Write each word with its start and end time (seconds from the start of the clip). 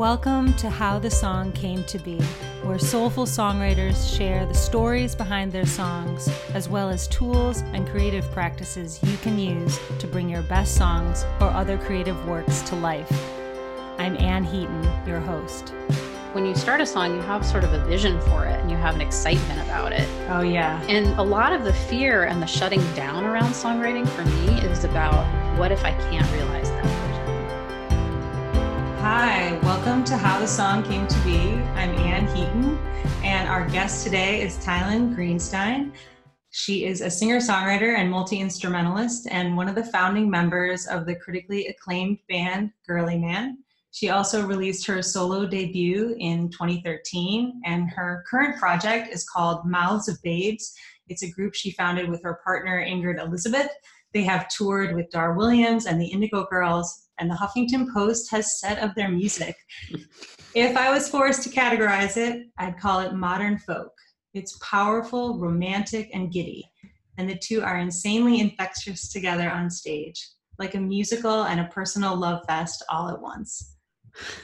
Welcome 0.00 0.54
to 0.54 0.70
How 0.70 0.98
the 0.98 1.10
Song 1.10 1.52
Came 1.52 1.84
to 1.84 1.98
Be, 1.98 2.18
where 2.62 2.78
soulful 2.78 3.26
songwriters 3.26 4.16
share 4.16 4.46
the 4.46 4.54
stories 4.54 5.14
behind 5.14 5.52
their 5.52 5.66
songs, 5.66 6.26
as 6.54 6.70
well 6.70 6.88
as 6.88 7.06
tools 7.08 7.60
and 7.74 7.86
creative 7.86 8.24
practices 8.32 8.98
you 9.02 9.18
can 9.18 9.38
use 9.38 9.78
to 9.98 10.06
bring 10.06 10.30
your 10.30 10.40
best 10.40 10.74
songs 10.74 11.24
or 11.38 11.48
other 11.48 11.76
creative 11.76 12.16
works 12.26 12.62
to 12.62 12.76
life. 12.76 13.12
I'm 13.98 14.16
Ann 14.16 14.42
Heaton, 14.42 14.88
your 15.06 15.20
host. 15.20 15.74
When 16.32 16.46
you 16.46 16.54
start 16.54 16.80
a 16.80 16.86
song, 16.86 17.14
you 17.14 17.20
have 17.20 17.44
sort 17.44 17.64
of 17.64 17.74
a 17.74 17.84
vision 17.84 18.18
for 18.22 18.46
it 18.46 18.58
and 18.58 18.70
you 18.70 18.78
have 18.78 18.94
an 18.94 19.02
excitement 19.02 19.60
about 19.60 19.92
it. 19.92 20.08
Oh, 20.30 20.40
yeah. 20.40 20.82
And 20.84 21.08
a 21.20 21.22
lot 21.22 21.52
of 21.52 21.62
the 21.62 21.74
fear 21.74 22.24
and 22.24 22.40
the 22.40 22.46
shutting 22.46 22.80
down 22.94 23.26
around 23.26 23.52
songwriting 23.52 24.08
for 24.08 24.24
me 24.24 24.62
is 24.62 24.84
about 24.84 25.26
what 25.58 25.70
if 25.70 25.84
I 25.84 25.92
can't 26.08 26.32
realize 26.32 26.59
Hi, 29.12 29.58
welcome 29.64 30.04
to 30.04 30.16
How 30.16 30.38
the 30.38 30.46
Song 30.46 30.84
Came 30.84 31.04
to 31.08 31.18
Be. 31.24 31.40
I'm 31.74 31.90
Ann 31.98 32.28
Heaton, 32.28 32.78
and 33.24 33.48
our 33.48 33.68
guest 33.68 34.04
today 34.04 34.40
is 34.40 34.56
Tylan 34.58 35.16
Greenstein. 35.16 35.90
She 36.50 36.84
is 36.84 37.00
a 37.00 37.10
singer 37.10 37.38
songwriter 37.38 37.98
and 37.98 38.08
multi 38.08 38.38
instrumentalist, 38.38 39.26
and 39.28 39.56
one 39.56 39.68
of 39.68 39.74
the 39.74 39.82
founding 39.82 40.30
members 40.30 40.86
of 40.86 41.06
the 41.06 41.16
critically 41.16 41.66
acclaimed 41.66 42.18
band 42.28 42.70
Girlyman. 42.88 43.54
She 43.90 44.10
also 44.10 44.46
released 44.46 44.86
her 44.86 45.02
solo 45.02 45.44
debut 45.44 46.14
in 46.20 46.48
2013, 46.52 47.62
and 47.64 47.90
her 47.90 48.24
current 48.30 48.60
project 48.60 49.12
is 49.12 49.28
called 49.28 49.66
Mouths 49.66 50.08
of 50.08 50.22
Babes. 50.22 50.72
It's 51.08 51.24
a 51.24 51.32
group 51.32 51.56
she 51.56 51.72
founded 51.72 52.08
with 52.08 52.22
her 52.22 52.38
partner 52.44 52.80
Ingrid 52.80 53.20
Elizabeth. 53.20 53.70
They 54.14 54.22
have 54.22 54.48
toured 54.48 54.94
with 54.94 55.10
Dar 55.10 55.34
Williams 55.34 55.86
and 55.86 56.00
the 56.00 56.06
Indigo 56.06 56.46
Girls, 56.48 57.08
and 57.20 57.30
the 57.30 57.34
Huffington 57.34 57.92
Post 57.92 58.30
has 58.30 58.58
said 58.58 58.78
of 58.78 58.94
their 58.94 59.10
music. 59.10 59.54
if 60.54 60.76
I 60.76 60.90
was 60.90 61.08
forced 61.08 61.42
to 61.42 61.50
categorize 61.50 62.16
it, 62.16 62.46
I'd 62.58 62.78
call 62.78 63.00
it 63.00 63.14
modern 63.14 63.58
folk. 63.58 63.92
It's 64.32 64.58
powerful, 64.58 65.38
romantic, 65.38 66.08
and 66.14 66.32
giddy, 66.32 66.64
and 67.18 67.28
the 67.28 67.36
two 67.36 67.62
are 67.62 67.78
insanely 67.78 68.40
infectious 68.40 69.12
together 69.12 69.50
on 69.50 69.70
stage, 69.70 70.28
like 70.58 70.74
a 70.74 70.80
musical 70.80 71.44
and 71.44 71.60
a 71.60 71.68
personal 71.68 72.16
love 72.16 72.42
fest 72.48 72.82
all 72.88 73.10
at 73.10 73.20
once. 73.20 73.76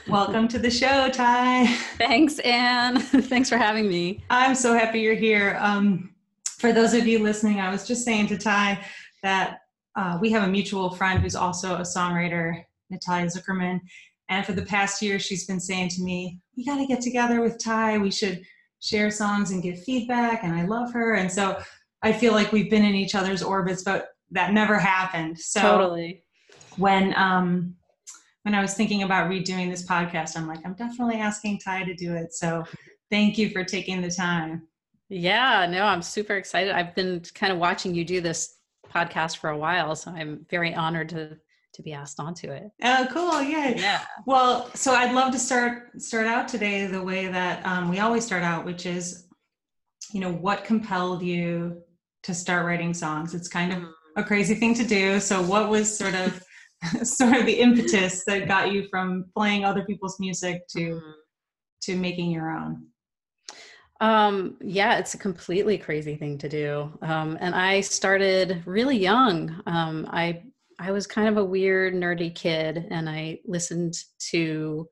Welcome 0.07 0.47
to 0.49 0.59
the 0.59 0.69
show, 0.69 1.09
Ty. 1.09 1.67
Thanks, 1.97 2.39
Ann. 2.39 2.99
Thanks 2.99 3.49
for 3.49 3.57
having 3.57 3.89
me. 3.89 4.23
I'm 4.29 4.55
so 4.55 4.73
happy 4.73 5.01
you're 5.01 5.15
here. 5.15 5.57
Um, 5.59 6.13
for 6.45 6.71
those 6.71 6.93
of 6.93 7.07
you 7.07 7.19
listening, 7.19 7.59
I 7.59 7.69
was 7.71 7.87
just 7.87 8.05
saying 8.05 8.27
to 8.27 8.37
Ty 8.37 8.85
that 9.23 9.59
uh, 9.97 10.17
we 10.21 10.29
have 10.31 10.43
a 10.43 10.47
mutual 10.47 10.91
friend 10.91 11.19
who's 11.19 11.35
also 11.35 11.75
a 11.75 11.81
songwriter, 11.81 12.63
Natalia 12.89 13.27
Zuckerman. 13.27 13.79
And 14.29 14.45
for 14.45 14.53
the 14.53 14.65
past 14.65 15.01
year, 15.01 15.19
she's 15.19 15.45
been 15.45 15.59
saying 15.59 15.89
to 15.89 16.03
me, 16.03 16.39
We 16.55 16.65
got 16.65 16.77
to 16.77 16.85
get 16.85 17.01
together 17.01 17.41
with 17.41 17.63
Ty. 17.63 17.97
We 17.97 18.11
should 18.11 18.43
share 18.79 19.09
songs 19.09 19.51
and 19.51 19.63
give 19.63 19.83
feedback. 19.83 20.43
And 20.43 20.53
I 20.53 20.65
love 20.65 20.91
her. 20.93 21.15
And 21.15 21.31
so 21.31 21.59
I 22.03 22.13
feel 22.13 22.33
like 22.33 22.51
we've 22.51 22.69
been 22.69 22.85
in 22.85 22.95
each 22.95 23.15
other's 23.15 23.41
orbits, 23.41 23.83
but 23.83 24.09
that 24.31 24.53
never 24.53 24.77
happened. 24.77 25.39
So 25.39 25.61
totally. 25.61 26.23
When, 26.77 27.13
um, 27.15 27.75
when 28.43 28.53
I 28.53 28.61
was 28.61 28.75
thinking 28.75 29.03
about 29.03 29.29
redoing 29.31 29.71
this 29.71 29.85
podcast, 29.85 30.37
I'm 30.37 30.47
like, 30.47 30.59
I'm 30.63 30.75
definitely 30.75 31.15
asking 31.15 31.59
Ty 31.59 31.85
to 31.85 31.95
do 31.95 32.13
it. 32.13 32.33
So 32.33 32.63
thank 33.09 33.37
you 33.37 33.49
for 33.49 33.63
taking 33.63 34.01
the 34.01 34.11
time. 34.11 34.67
Yeah, 35.09 35.65
no, 35.69 35.83
I'm 35.83 36.01
super 36.01 36.35
excited. 36.35 36.73
I've 36.73 36.93
been 36.93 37.21
kind 37.33 37.53
of 37.53 37.59
watching 37.59 37.95
you 37.95 38.03
do 38.03 38.21
this 38.21 38.57
podcast 38.93 39.37
for 39.37 39.49
a 39.49 39.57
while, 39.57 39.95
so 39.95 40.11
I'm 40.11 40.45
very 40.49 40.73
honored 40.73 41.09
to 41.09 41.37
to 41.77 41.83
be 41.83 41.93
asked 41.93 42.19
onto 42.19 42.51
it. 42.51 42.69
Oh, 42.83 43.07
cool! 43.11 43.41
Yeah. 43.41 43.69
Yeah. 43.69 44.01
Well, 44.25 44.69
so 44.75 44.93
I'd 44.93 45.13
love 45.13 45.31
to 45.31 45.39
start 45.39 46.01
start 46.01 46.27
out 46.27 46.47
today 46.47 46.85
the 46.87 47.01
way 47.01 47.27
that 47.27 47.65
um, 47.65 47.89
we 47.89 47.99
always 47.99 48.25
start 48.25 48.43
out, 48.43 48.65
which 48.65 48.85
is, 48.85 49.27
you 50.11 50.19
know, 50.19 50.31
what 50.31 50.65
compelled 50.65 51.21
you 51.21 51.81
to 52.23 52.33
start 52.33 52.65
writing 52.65 52.93
songs? 52.93 53.33
It's 53.33 53.47
kind 53.47 53.71
of 53.71 53.83
a 54.17 54.23
crazy 54.23 54.55
thing 54.55 54.73
to 54.73 54.83
do. 54.83 55.19
So, 55.19 55.41
what 55.41 55.69
was 55.69 55.95
sort 55.95 56.15
of 56.15 56.43
sort 57.07 57.35
of 57.37 57.45
the 57.45 57.59
impetus 57.59 58.23
that 58.25 58.47
got 58.47 58.73
you 58.73 58.87
from 58.89 59.25
playing 59.35 59.63
other 59.63 59.85
people's 59.85 60.19
music 60.19 60.67
to 60.69 60.79
mm-hmm. 60.79 61.11
to 61.83 61.95
making 61.95 62.31
your 62.31 62.51
own? 62.51 62.87
Um, 63.99 64.57
yeah, 64.61 64.97
it's 64.97 65.15
a 65.15 65.17
completely 65.17 65.77
crazy 65.77 66.15
thing 66.15 66.37
to 66.39 66.49
do. 66.49 66.91
Um, 67.01 67.37
and 67.39 67.55
I 67.55 67.81
started 67.81 68.61
really 68.65 68.97
young. 68.97 69.59
Um, 69.65 70.07
I 70.11 70.43
I 70.79 70.91
was 70.91 71.07
kind 71.07 71.27
of 71.27 71.37
a 71.37 71.45
weird, 71.45 71.93
nerdy 71.93 72.33
kid, 72.33 72.87
and 72.91 73.09
I 73.09 73.39
listened 73.45 73.95
to 74.31 74.87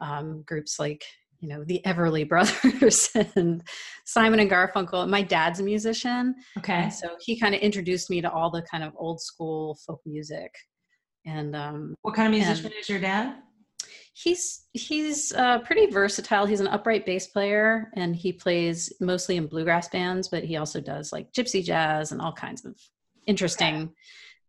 um, 0.00 0.42
groups 0.46 0.78
like 0.78 1.02
you 1.40 1.48
know 1.48 1.64
the 1.64 1.80
Everly 1.86 2.28
Brothers 2.28 3.10
and 3.34 3.62
Simon 4.04 4.40
and 4.40 4.50
Garfunkel. 4.50 5.08
My 5.08 5.22
dad's 5.22 5.60
a 5.60 5.62
musician, 5.62 6.34
okay, 6.58 6.90
so 6.90 7.16
he 7.20 7.38
kind 7.38 7.54
of 7.54 7.60
introduced 7.60 8.10
me 8.10 8.20
to 8.20 8.30
all 8.30 8.50
the 8.50 8.62
kind 8.62 8.84
of 8.84 8.92
old 8.96 9.20
school 9.20 9.78
folk 9.86 10.00
music. 10.04 10.54
And 11.26 11.56
um, 11.56 11.94
what 12.02 12.14
kind 12.14 12.34
of 12.34 12.38
musician 12.38 12.72
is 12.78 12.88
your 12.88 13.00
dad? 13.00 13.36
He's 14.12 14.66
he's 14.74 15.32
uh, 15.32 15.60
pretty 15.60 15.86
versatile. 15.86 16.46
He's 16.46 16.60
an 16.60 16.68
upright 16.68 17.06
bass 17.06 17.26
player, 17.28 17.90
and 17.96 18.14
he 18.14 18.32
plays 18.32 18.92
mostly 19.00 19.36
in 19.36 19.46
bluegrass 19.46 19.88
bands, 19.88 20.28
but 20.28 20.44
he 20.44 20.56
also 20.56 20.80
does 20.80 21.12
like 21.12 21.32
gypsy 21.32 21.64
jazz 21.64 22.12
and 22.12 22.20
all 22.20 22.32
kinds 22.32 22.64
of 22.64 22.76
interesting 23.26 23.74
okay. 23.74 23.92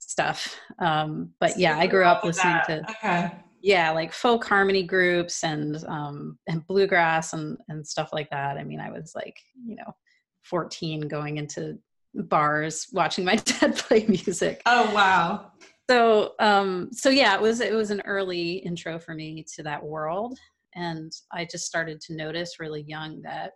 Stuff. 0.09 0.55
Um, 0.79 1.31
but 1.39 1.57
yeah, 1.57 1.77
I 1.77 1.87
grew 1.87 2.05
up 2.05 2.23
listening 2.23 2.59
to 2.67 2.85
okay. 2.91 3.31
yeah, 3.61 3.91
like 3.91 4.13
folk 4.13 4.45
harmony 4.45 4.83
groups 4.83 5.43
and 5.43 5.83
um, 5.87 6.37
and 6.47 6.65
bluegrass 6.67 7.33
and 7.33 7.57
and 7.67 7.85
stuff 7.85 8.11
like 8.13 8.29
that. 8.29 8.57
I 8.57 8.63
mean, 8.63 8.79
I 8.79 8.91
was 8.91 9.13
like 9.15 9.37
you 9.65 9.75
know, 9.75 9.95
fourteen 10.43 11.01
going 11.01 11.37
into 11.37 11.77
bars 12.13 12.87
watching 12.93 13.25
my 13.25 13.35
dad 13.35 13.75
play 13.75 14.05
music. 14.07 14.61
Oh 14.65 14.93
wow 14.93 15.51
so 15.89 16.33
um 16.39 16.89
so 16.91 17.09
yeah 17.09 17.35
it 17.35 17.41
was 17.41 17.59
it 17.59 17.73
was 17.73 17.91
an 17.91 18.01
early 18.05 18.53
intro 18.53 18.99
for 18.99 19.13
me 19.13 19.45
to 19.55 19.63
that 19.63 19.83
world 19.83 20.37
and 20.73 21.11
i 21.31 21.45
just 21.45 21.65
started 21.65 21.99
to 22.01 22.15
notice 22.15 22.59
really 22.59 22.83
young 22.87 23.21
that 23.21 23.51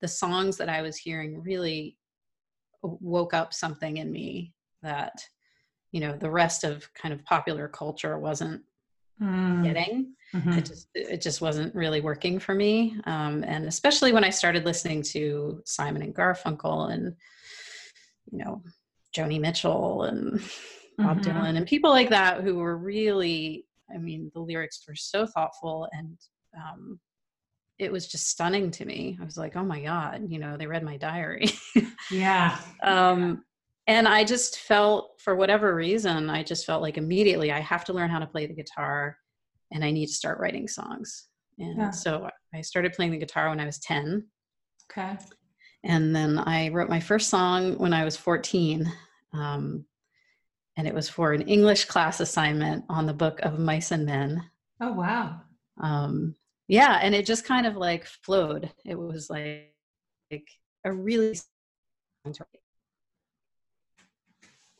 the 0.00 0.08
songs 0.08 0.56
that 0.56 0.68
i 0.68 0.82
was 0.82 0.96
hearing 0.96 1.42
really 1.42 1.96
woke 2.82 3.32
up 3.32 3.54
something 3.54 3.96
in 3.96 4.12
me 4.12 4.52
that 4.82 5.24
you 5.94 6.00
know 6.00 6.16
the 6.16 6.30
rest 6.30 6.64
of 6.64 6.92
kind 6.94 7.14
of 7.14 7.24
popular 7.24 7.68
culture 7.68 8.18
wasn't 8.18 8.60
mm. 9.22 9.62
getting 9.62 10.12
mm-hmm. 10.34 10.52
it 10.52 10.64
just 10.64 10.88
it 10.94 11.20
just 11.20 11.40
wasn't 11.40 11.74
really 11.74 12.00
working 12.00 12.38
for 12.38 12.54
me 12.54 12.96
um, 13.04 13.44
and 13.46 13.64
especially 13.66 14.12
when 14.12 14.24
i 14.24 14.30
started 14.30 14.64
listening 14.64 15.02
to 15.02 15.62
simon 15.64 16.02
and 16.02 16.14
garfunkel 16.14 16.92
and 16.92 17.14
you 18.32 18.38
know 18.38 18.60
joni 19.16 19.40
mitchell 19.40 20.02
and 20.02 20.42
Bob 20.98 21.20
mm-hmm. 21.20 21.30
Dylan 21.30 21.56
and 21.56 21.66
people 21.66 21.90
like 21.90 22.10
that 22.10 22.42
who 22.42 22.56
were 22.56 22.76
really, 22.76 23.66
I 23.92 23.98
mean, 23.98 24.30
the 24.34 24.40
lyrics 24.40 24.82
were 24.86 24.94
so 24.94 25.26
thoughtful 25.26 25.88
and 25.92 26.16
um, 26.56 27.00
it 27.78 27.90
was 27.90 28.06
just 28.06 28.28
stunning 28.28 28.70
to 28.72 28.84
me. 28.84 29.18
I 29.20 29.24
was 29.24 29.36
like, 29.36 29.56
oh 29.56 29.64
my 29.64 29.82
God, 29.82 30.26
you 30.28 30.38
know, 30.38 30.56
they 30.56 30.66
read 30.66 30.84
my 30.84 30.96
diary. 30.96 31.48
yeah. 32.10 32.58
Um, 32.82 33.44
and 33.86 34.08
I 34.08 34.24
just 34.24 34.60
felt, 34.60 35.20
for 35.20 35.34
whatever 35.34 35.74
reason, 35.74 36.30
I 36.30 36.42
just 36.42 36.66
felt 36.66 36.82
like 36.82 36.96
immediately 36.96 37.52
I 37.52 37.60
have 37.60 37.84
to 37.86 37.92
learn 37.92 38.10
how 38.10 38.18
to 38.18 38.26
play 38.26 38.46
the 38.46 38.54
guitar 38.54 39.16
and 39.72 39.84
I 39.84 39.90
need 39.90 40.06
to 40.06 40.12
start 40.12 40.38
writing 40.38 40.68
songs. 40.68 41.28
And 41.58 41.78
yeah. 41.78 41.90
so 41.90 42.28
I 42.54 42.60
started 42.62 42.94
playing 42.94 43.12
the 43.12 43.18
guitar 43.18 43.48
when 43.50 43.60
I 43.60 43.66
was 43.66 43.78
10. 43.80 44.26
Okay. 44.90 45.16
And 45.84 46.16
then 46.16 46.38
I 46.38 46.70
wrote 46.70 46.88
my 46.88 47.00
first 47.00 47.28
song 47.28 47.78
when 47.78 47.92
I 47.92 48.04
was 48.04 48.16
14. 48.16 48.90
Um, 49.34 49.84
and 50.76 50.88
it 50.88 50.94
was 50.94 51.08
for 51.08 51.32
an 51.32 51.42
English 51.42 51.84
class 51.84 52.20
assignment 52.20 52.84
on 52.88 53.06
the 53.06 53.12
book 53.12 53.40
of 53.40 53.58
Mice 53.58 53.90
and 53.90 54.06
Men. 54.06 54.42
Oh 54.80 54.92
wow! 54.92 55.40
Um, 55.80 56.34
yeah, 56.68 56.98
and 57.00 57.14
it 57.14 57.26
just 57.26 57.44
kind 57.44 57.66
of 57.66 57.76
like 57.76 58.06
flowed. 58.06 58.72
It 58.84 58.98
was 58.98 59.30
like, 59.30 59.72
like 60.30 60.48
a 60.84 60.92
really. 60.92 61.38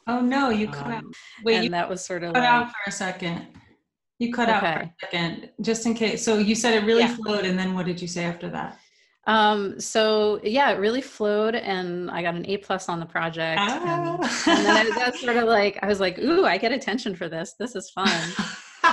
Oh 0.07 0.21
no! 0.21 0.51
You 0.51 0.69
cut 0.69 0.87
um, 0.87 0.93
out. 0.93 1.05
Wait, 1.45 1.65
and 1.65 1.75
that 1.75 1.89
was 1.89 2.05
sort 2.05 2.25
of 2.25 2.35
cut 2.35 2.41
like, 2.41 2.49
out 2.49 2.69
for 2.69 2.89
a 2.89 2.93
second. 2.93 3.47
You 4.19 4.33
cut 4.33 4.49
okay. 4.49 4.55
out 4.55 4.63
for 4.63 4.83
a 4.83 4.93
second, 5.01 5.51
just 5.61 5.87
in 5.87 5.95
case. 5.95 6.25
So 6.25 6.39
you 6.39 6.55
said 6.55 6.75
it 6.75 6.87
really 6.87 7.03
yeah. 7.03 7.17
flowed, 7.17 7.45
and 7.45 7.59
then 7.59 7.75
what 7.75 7.87
did 7.87 8.01
you 8.01 8.09
say 8.09 8.25
after 8.25 8.49
that? 8.51 8.79
Um, 9.27 9.81
so 9.81 10.41
yeah, 10.43 10.71
it 10.73 10.79
really 10.79 11.01
flowed 11.01 11.55
and 11.55 12.11
I 12.11 12.23
got 12.23 12.35
an 12.35 12.45
A 12.47 12.59
plus 12.59 12.89
on 12.89 13.01
the 13.01 13.07
project. 13.07 13.59
Ah. 13.61 14.19
And, 14.47 14.59
and, 14.59 14.67
then 14.67 14.93
I, 14.93 14.97
that's 14.97 15.21
sort 15.21 15.37
of 15.37 15.45
like, 15.45 15.79
I 15.83 15.87
was 15.87 16.01
like, 16.01 16.19
ooh, 16.19 16.45
I 16.45 16.59
get 16.59 16.73
attention 16.73 17.15
for 17.17 17.29
this. 17.29 17.55
This 17.59 17.75
is 17.75 17.91
fun. 17.91 18.33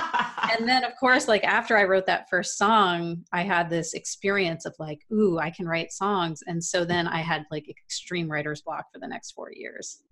and 0.58 0.66
then 0.66 0.84
of 0.84 0.92
course, 0.98 1.28
like 1.28 1.44
after 1.44 1.76
I 1.76 1.84
wrote 1.84 2.06
that 2.06 2.30
first 2.30 2.56
song, 2.56 3.24
I 3.32 3.42
had 3.42 3.68
this 3.68 3.92
experience 3.92 4.64
of 4.64 4.74
like, 4.78 5.00
ooh, 5.12 5.38
I 5.38 5.50
can 5.50 5.68
write 5.68 5.92
songs. 5.92 6.42
And 6.46 6.62
so 6.62 6.84
then 6.84 7.06
I 7.06 7.20
had 7.20 7.44
like 7.50 7.68
extreme 7.68 8.30
writer's 8.30 8.62
block 8.62 8.86
for 8.92 9.00
the 9.00 9.08
next 9.08 9.32
four 9.32 9.52
years. 9.52 10.02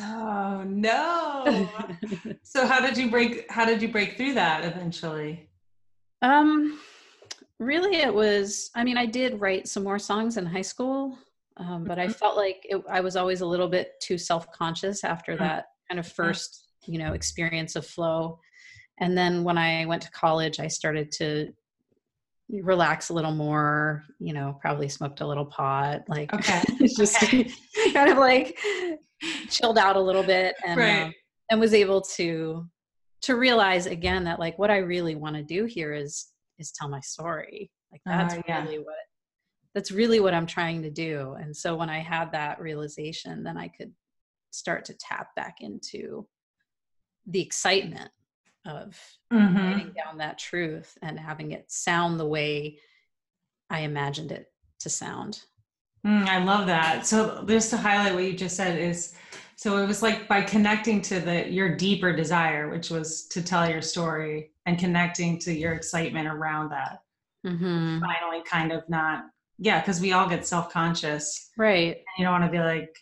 Oh 0.00 0.64
no. 0.66 1.76
so 2.42 2.66
how 2.66 2.80
did 2.80 2.96
you 2.96 3.10
break, 3.10 3.50
how 3.50 3.64
did 3.64 3.80
you 3.82 3.88
break 3.88 4.16
through 4.16 4.34
that 4.34 4.64
eventually? 4.64 5.48
Um, 6.22 6.78
really 7.58 7.96
it 7.96 8.12
was 8.12 8.70
i 8.74 8.84
mean 8.84 8.98
i 8.98 9.06
did 9.06 9.40
write 9.40 9.66
some 9.66 9.82
more 9.82 9.98
songs 9.98 10.36
in 10.36 10.44
high 10.44 10.60
school 10.62 11.16
um, 11.56 11.84
but 11.84 11.98
i 11.98 12.06
Mm-hmm. 12.06 12.12
felt 12.12 12.36
like 12.36 12.58
it, 12.64 12.82
i 12.90 13.00
was 13.00 13.16
always 13.16 13.40
a 13.40 13.46
little 13.46 13.68
bit 13.68 13.92
too 14.02 14.18
self-conscious 14.18 15.02
after 15.04 15.36
Mm. 15.36 15.38
that 15.38 15.64
kind 15.88 15.98
of 15.98 16.06
first 16.06 16.68
you 16.86 16.98
know 16.98 17.14
experience 17.14 17.74
of 17.74 17.86
flow 17.86 18.38
and 19.00 19.16
then 19.16 19.42
when 19.42 19.56
i 19.56 19.86
went 19.86 20.02
to 20.02 20.10
college 20.10 20.60
i 20.60 20.66
started 20.66 21.10
to 21.12 21.48
relax 22.62 23.08
a 23.08 23.14
little 23.14 23.32
more 23.34 24.02
you 24.18 24.34
know 24.34 24.58
probably 24.60 24.88
smoked 24.88 25.22
a 25.22 25.26
little 25.26 25.46
pot 25.46 26.02
like 26.08 26.30
Okay. 26.34 26.60
just 26.82 27.22
Okay. 27.22 27.50
kind 27.94 28.10
of 28.10 28.18
like 28.18 28.58
chilled 29.48 29.78
out 29.78 29.96
a 29.96 30.00
little 30.00 30.22
bit 30.22 30.54
and 30.64 30.78
Right. 30.80 31.02
um, 31.04 31.14
and 31.50 31.60
was 31.60 31.74
able 31.74 32.00
to 32.00 32.66
to 33.22 33.36
realize 33.36 33.86
again 33.86 34.24
that 34.24 34.38
like 34.38 34.58
what 34.58 34.70
I 34.70 34.78
really 34.78 35.14
want 35.14 35.36
to 35.36 35.42
do 35.42 35.64
here 35.64 35.92
is 35.94 36.28
is 36.58 36.72
tell 36.72 36.88
my 36.88 37.00
story. 37.00 37.70
Like 37.92 38.02
that's 38.04 38.34
Ah, 38.34 38.42
yeah. 38.48 38.62
really 38.64 38.78
what 38.78 38.94
that's 39.74 39.90
really 39.90 40.20
what 40.20 40.32
I'm 40.34 40.46
trying 40.46 40.82
to 40.82 40.90
do. 40.90 41.36
And 41.38 41.54
so 41.54 41.76
when 41.76 41.90
I 41.90 41.98
had 41.98 42.32
that 42.32 42.60
realization, 42.60 43.42
then 43.44 43.58
I 43.58 43.68
could 43.68 43.92
start 44.50 44.86
to 44.86 44.94
tap 44.94 45.34
back 45.36 45.56
into 45.60 46.26
the 47.26 47.40
excitement 47.42 48.10
of 48.64 48.98
Mhm. 49.32 49.54
writing 49.64 49.92
down 49.92 50.18
that 50.18 50.38
truth 50.38 50.96
and 51.02 51.18
having 51.20 51.52
it 51.52 51.70
sound 51.70 52.18
the 52.18 52.26
way 52.26 52.78
I 53.68 53.80
imagined 53.80 54.32
it 54.32 54.50
to 54.80 54.88
sound. 54.88 55.44
Mm, 56.06 56.28
I 56.28 56.38
love 56.42 56.66
that. 56.66 57.06
So 57.06 57.44
just 57.48 57.70
to 57.70 57.76
highlight 57.76 58.14
what 58.14 58.24
you 58.24 58.32
just 58.32 58.56
said 58.56 58.78
is, 58.78 59.14
so 59.56 59.78
it 59.78 59.86
was 59.86 60.02
like 60.02 60.28
by 60.28 60.42
connecting 60.42 61.00
to 61.02 61.18
the 61.18 61.50
your 61.50 61.74
deeper 61.76 62.14
desire, 62.14 62.68
which 62.68 62.90
was 62.90 63.26
to 63.28 63.42
tell 63.42 63.68
your 63.68 63.82
story, 63.82 64.52
and 64.66 64.78
connecting 64.78 65.38
to 65.40 65.52
your 65.52 65.72
excitement 65.72 66.28
around 66.28 66.70
that. 66.70 67.02
Mm-hmm. 67.44 68.00
Finally, 68.00 68.44
kind 68.44 68.70
of 68.72 68.88
not, 68.88 69.24
yeah, 69.58 69.80
because 69.80 70.00
we 70.00 70.12
all 70.12 70.28
get 70.28 70.46
self 70.46 70.70
conscious. 70.70 71.50
Right. 71.56 72.02
You 72.18 72.24
don't 72.24 72.32
want 72.40 72.44
to 72.44 72.50
be 72.50 72.58
like 72.62 72.96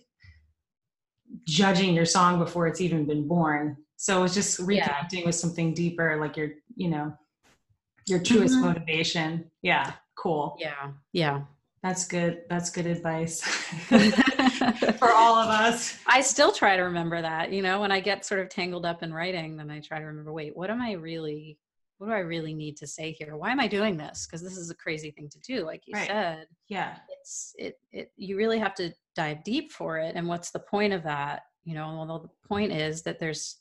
judging 1.45 1.95
your 1.95 2.05
song 2.07 2.39
before 2.39 2.67
it's 2.69 2.81
even 2.81 3.05
been 3.05 3.27
born. 3.27 3.77
So 3.97 4.23
it's 4.25 4.35
just 4.35 4.61
Yeah. 4.61 4.89
reconnecting 4.89 5.27
with 5.27 5.35
something 5.35 5.75
deeper, 5.75 6.19
like 6.21 6.37
your, 6.37 6.51
you 6.77 6.89
know, 6.89 7.17
your 8.07 8.21
truest 8.23 8.55
Mhm. 8.57 8.61
motivation. 8.63 9.51
Yeah, 9.63 9.93
cool. 10.15 10.57
Yeah. 10.61 10.93
Yeah. 11.13 11.43
That's 11.85 12.07
good. 12.07 12.45
That's 12.49 12.71
good 12.71 12.87
advice 12.87 13.43
for 14.99 15.11
all 15.15 15.37
of 15.37 15.51
us. 15.51 15.99
I 16.07 16.23
still 16.23 16.51
try 16.51 16.77
to 16.79 16.83
remember 16.85 17.21
that, 17.21 17.53
you 17.53 17.61
know, 17.61 17.79
when 17.83 17.93
I 17.93 18.01
get 18.01 18.25
sort 18.25 18.41
of 18.41 18.49
tangled 18.49 18.87
up 18.87 19.03
in 19.03 19.13
writing, 19.13 19.59
then 19.59 19.71
I 19.71 19.81
try 19.81 19.99
to 19.99 20.07
remember, 20.07 20.33
wait, 20.33 20.57
what 20.57 20.71
am 20.71 20.81
I 20.81 20.93
really, 20.93 21.59
what 21.99 22.07
do 22.07 22.15
I 22.15 22.21
really 22.21 22.55
need 22.55 22.79
to 22.79 22.87
say 22.87 23.13
here? 23.13 23.37
Why 23.37 23.51
am 23.51 23.61
I 23.61 23.69
doing 23.69 23.99
this? 23.99 24.27
Because 24.27 24.41
this 24.43 24.57
is 24.57 24.71
a 24.71 24.75
crazy 24.75 25.11
thing 25.11 25.29
to 25.29 25.39
do. 25.41 25.67
Like 25.67 25.83
you 25.87 25.93
Right. 25.93 26.07
said, 26.09 26.47
Yeah. 26.69 26.97
it's, 27.21 27.55
it, 27.59 27.79
it, 27.93 28.11
you 28.17 28.39
really 28.39 28.59
have 28.59 28.75
to 28.77 28.91
dive 29.15 29.45
deep 29.45 29.71
for 29.71 29.99
it. 29.99 30.15
And 30.17 30.27
what's 30.27 30.53
the 30.53 30.61
point 30.61 30.95
of 30.95 31.03
that? 31.03 31.43
You 31.65 31.75
know, 31.75 32.03
well, 32.09 32.19
the 32.19 32.49
point 32.49 32.73
is 32.73 33.03
that 33.03 33.19
there's, 33.19 33.57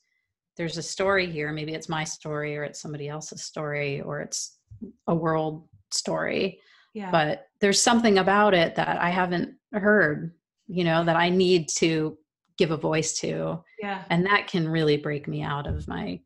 there's 0.55 0.77
a 0.77 0.83
story 0.83 1.29
here. 1.29 1.51
Maybe 1.51 1.73
it's 1.73 1.89
my 1.89 2.05
story 2.05 2.55
or 2.55 2.63
it's 2.63 2.79
somebody 2.81 3.09
else's 3.09 3.43
story 3.43 3.99
or 3.99 4.21
it's 4.21 4.59
a 5.07 5.13
world 5.15 5.67
story 5.91 6.59
Yeah. 6.93 7.11
but 7.11 7.47
there's 7.63 7.81
something 7.81 8.17
about 8.17 8.53
it 8.53 8.75
that 8.75 9.01
I 9.01 9.09
haven't 9.09 9.55
heard, 9.71 10.33
you 10.67 10.83
know, 10.83 11.05
that 11.05 11.15
I 11.15 11.29
need 11.29 11.69
to 11.77 12.17
give 12.57 12.71
a 12.71 12.77
voice 12.77 13.17
to. 13.21 13.63
yeah. 13.81 14.03
And 14.09 14.25
that 14.25 14.47
can 14.47 14.67
really 14.67 14.97
break 14.97 15.29
me 15.29 15.41
out 15.43 15.65
of 15.65 15.87
my, 15.87 16.19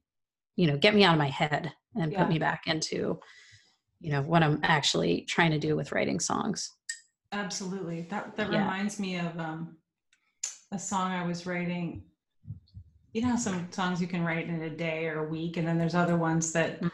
you 0.56 0.66
know, 0.66 0.78
get 0.78 0.96
me 0.96 1.04
out 1.04 1.14
of 1.14 1.20
my 1.20 1.30
head 1.30 1.72
and 1.96 2.12
Yeah. 2.12 2.18
put 2.24 2.30
me 2.30 2.40
back 2.40 2.64
into, 2.66 3.20
you 4.00 4.12
know, 4.12 4.24
what 4.24 4.42
I'm 4.42 4.60
actually 4.64 5.22
trying 5.30 5.52
to 5.52 5.60
do 5.60 5.76
with 5.76 5.92
writing 5.92 6.20
songs. 6.20 6.74
Absolutely. 7.32 8.02
That 8.10 8.36
that 8.36 8.52
Yeah. 8.52 8.62
reminds 8.62 9.00
me 9.00 9.20
of 9.20 9.40
um 9.40 9.78
a 10.72 10.80
song 10.80 11.12
I 11.12 11.24
was 11.24 11.46
writing. 11.46 12.04
You 13.14 13.22
know 13.22 13.36
some 13.36 13.72
songs 13.72 14.02
you 14.02 14.08
can 14.08 14.24
write 14.26 14.48
in 14.48 14.60
a 14.64 14.72
day 14.72 15.06
or 15.06 15.26
a 15.26 15.30
week, 15.30 15.58
and 15.58 15.68
then 15.68 15.78
there's 15.78 15.94
other 15.96 16.18
ones 16.18 16.52
that 16.54 16.82
Mhm. 16.82 16.92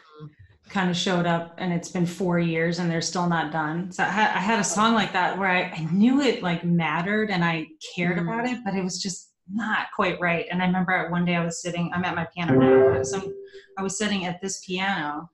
Kind 0.70 0.90
of 0.90 0.98
showed 0.98 1.26
up 1.26 1.56
and 1.58 1.72
it's 1.74 1.90
been 1.90 2.06
four 2.06 2.40
years 2.40 2.80
and 2.80 2.90
they're 2.90 3.02
still 3.02 3.28
not 3.28 3.52
done. 3.52 3.92
So 3.92 4.04
I 4.04 4.08
had, 4.08 4.36
I 4.36 4.40
had 4.40 4.60
a 4.60 4.64
song 4.64 4.94
like 4.94 5.14
that 5.14 5.38
where 5.38 5.50
I, 5.50 5.64
I 5.64 5.88
knew 5.92 6.22
it 6.22 6.42
like 6.42 6.64
mattered 6.64 7.30
and 7.30 7.44
I 7.44 7.68
cared 7.96 8.18
Mhm. 8.18 8.24
about 8.24 8.46
it, 8.48 8.64
but 8.64 8.74
it 8.74 8.84
was 8.84 9.02
just 9.02 9.34
not 9.52 9.88
quite 9.96 10.20
right. 10.20 10.46
And 10.50 10.62
I 10.64 10.66
remember 10.66 11.10
one 11.12 11.26
day 11.26 11.36
I 11.36 11.44
was 11.46 11.62
sitting, 11.62 11.92
I'm 11.94 12.06
at 12.06 12.16
my 12.16 12.28
piano 12.34 12.54
now, 12.60 12.86
but 12.88 12.96
I 12.96 13.00
was, 13.00 13.12
some, 13.12 13.34
I 13.78 13.84
was 13.84 13.98
sitting 13.98 14.26
at 14.26 14.42
this 14.42 14.66
piano 14.66 15.30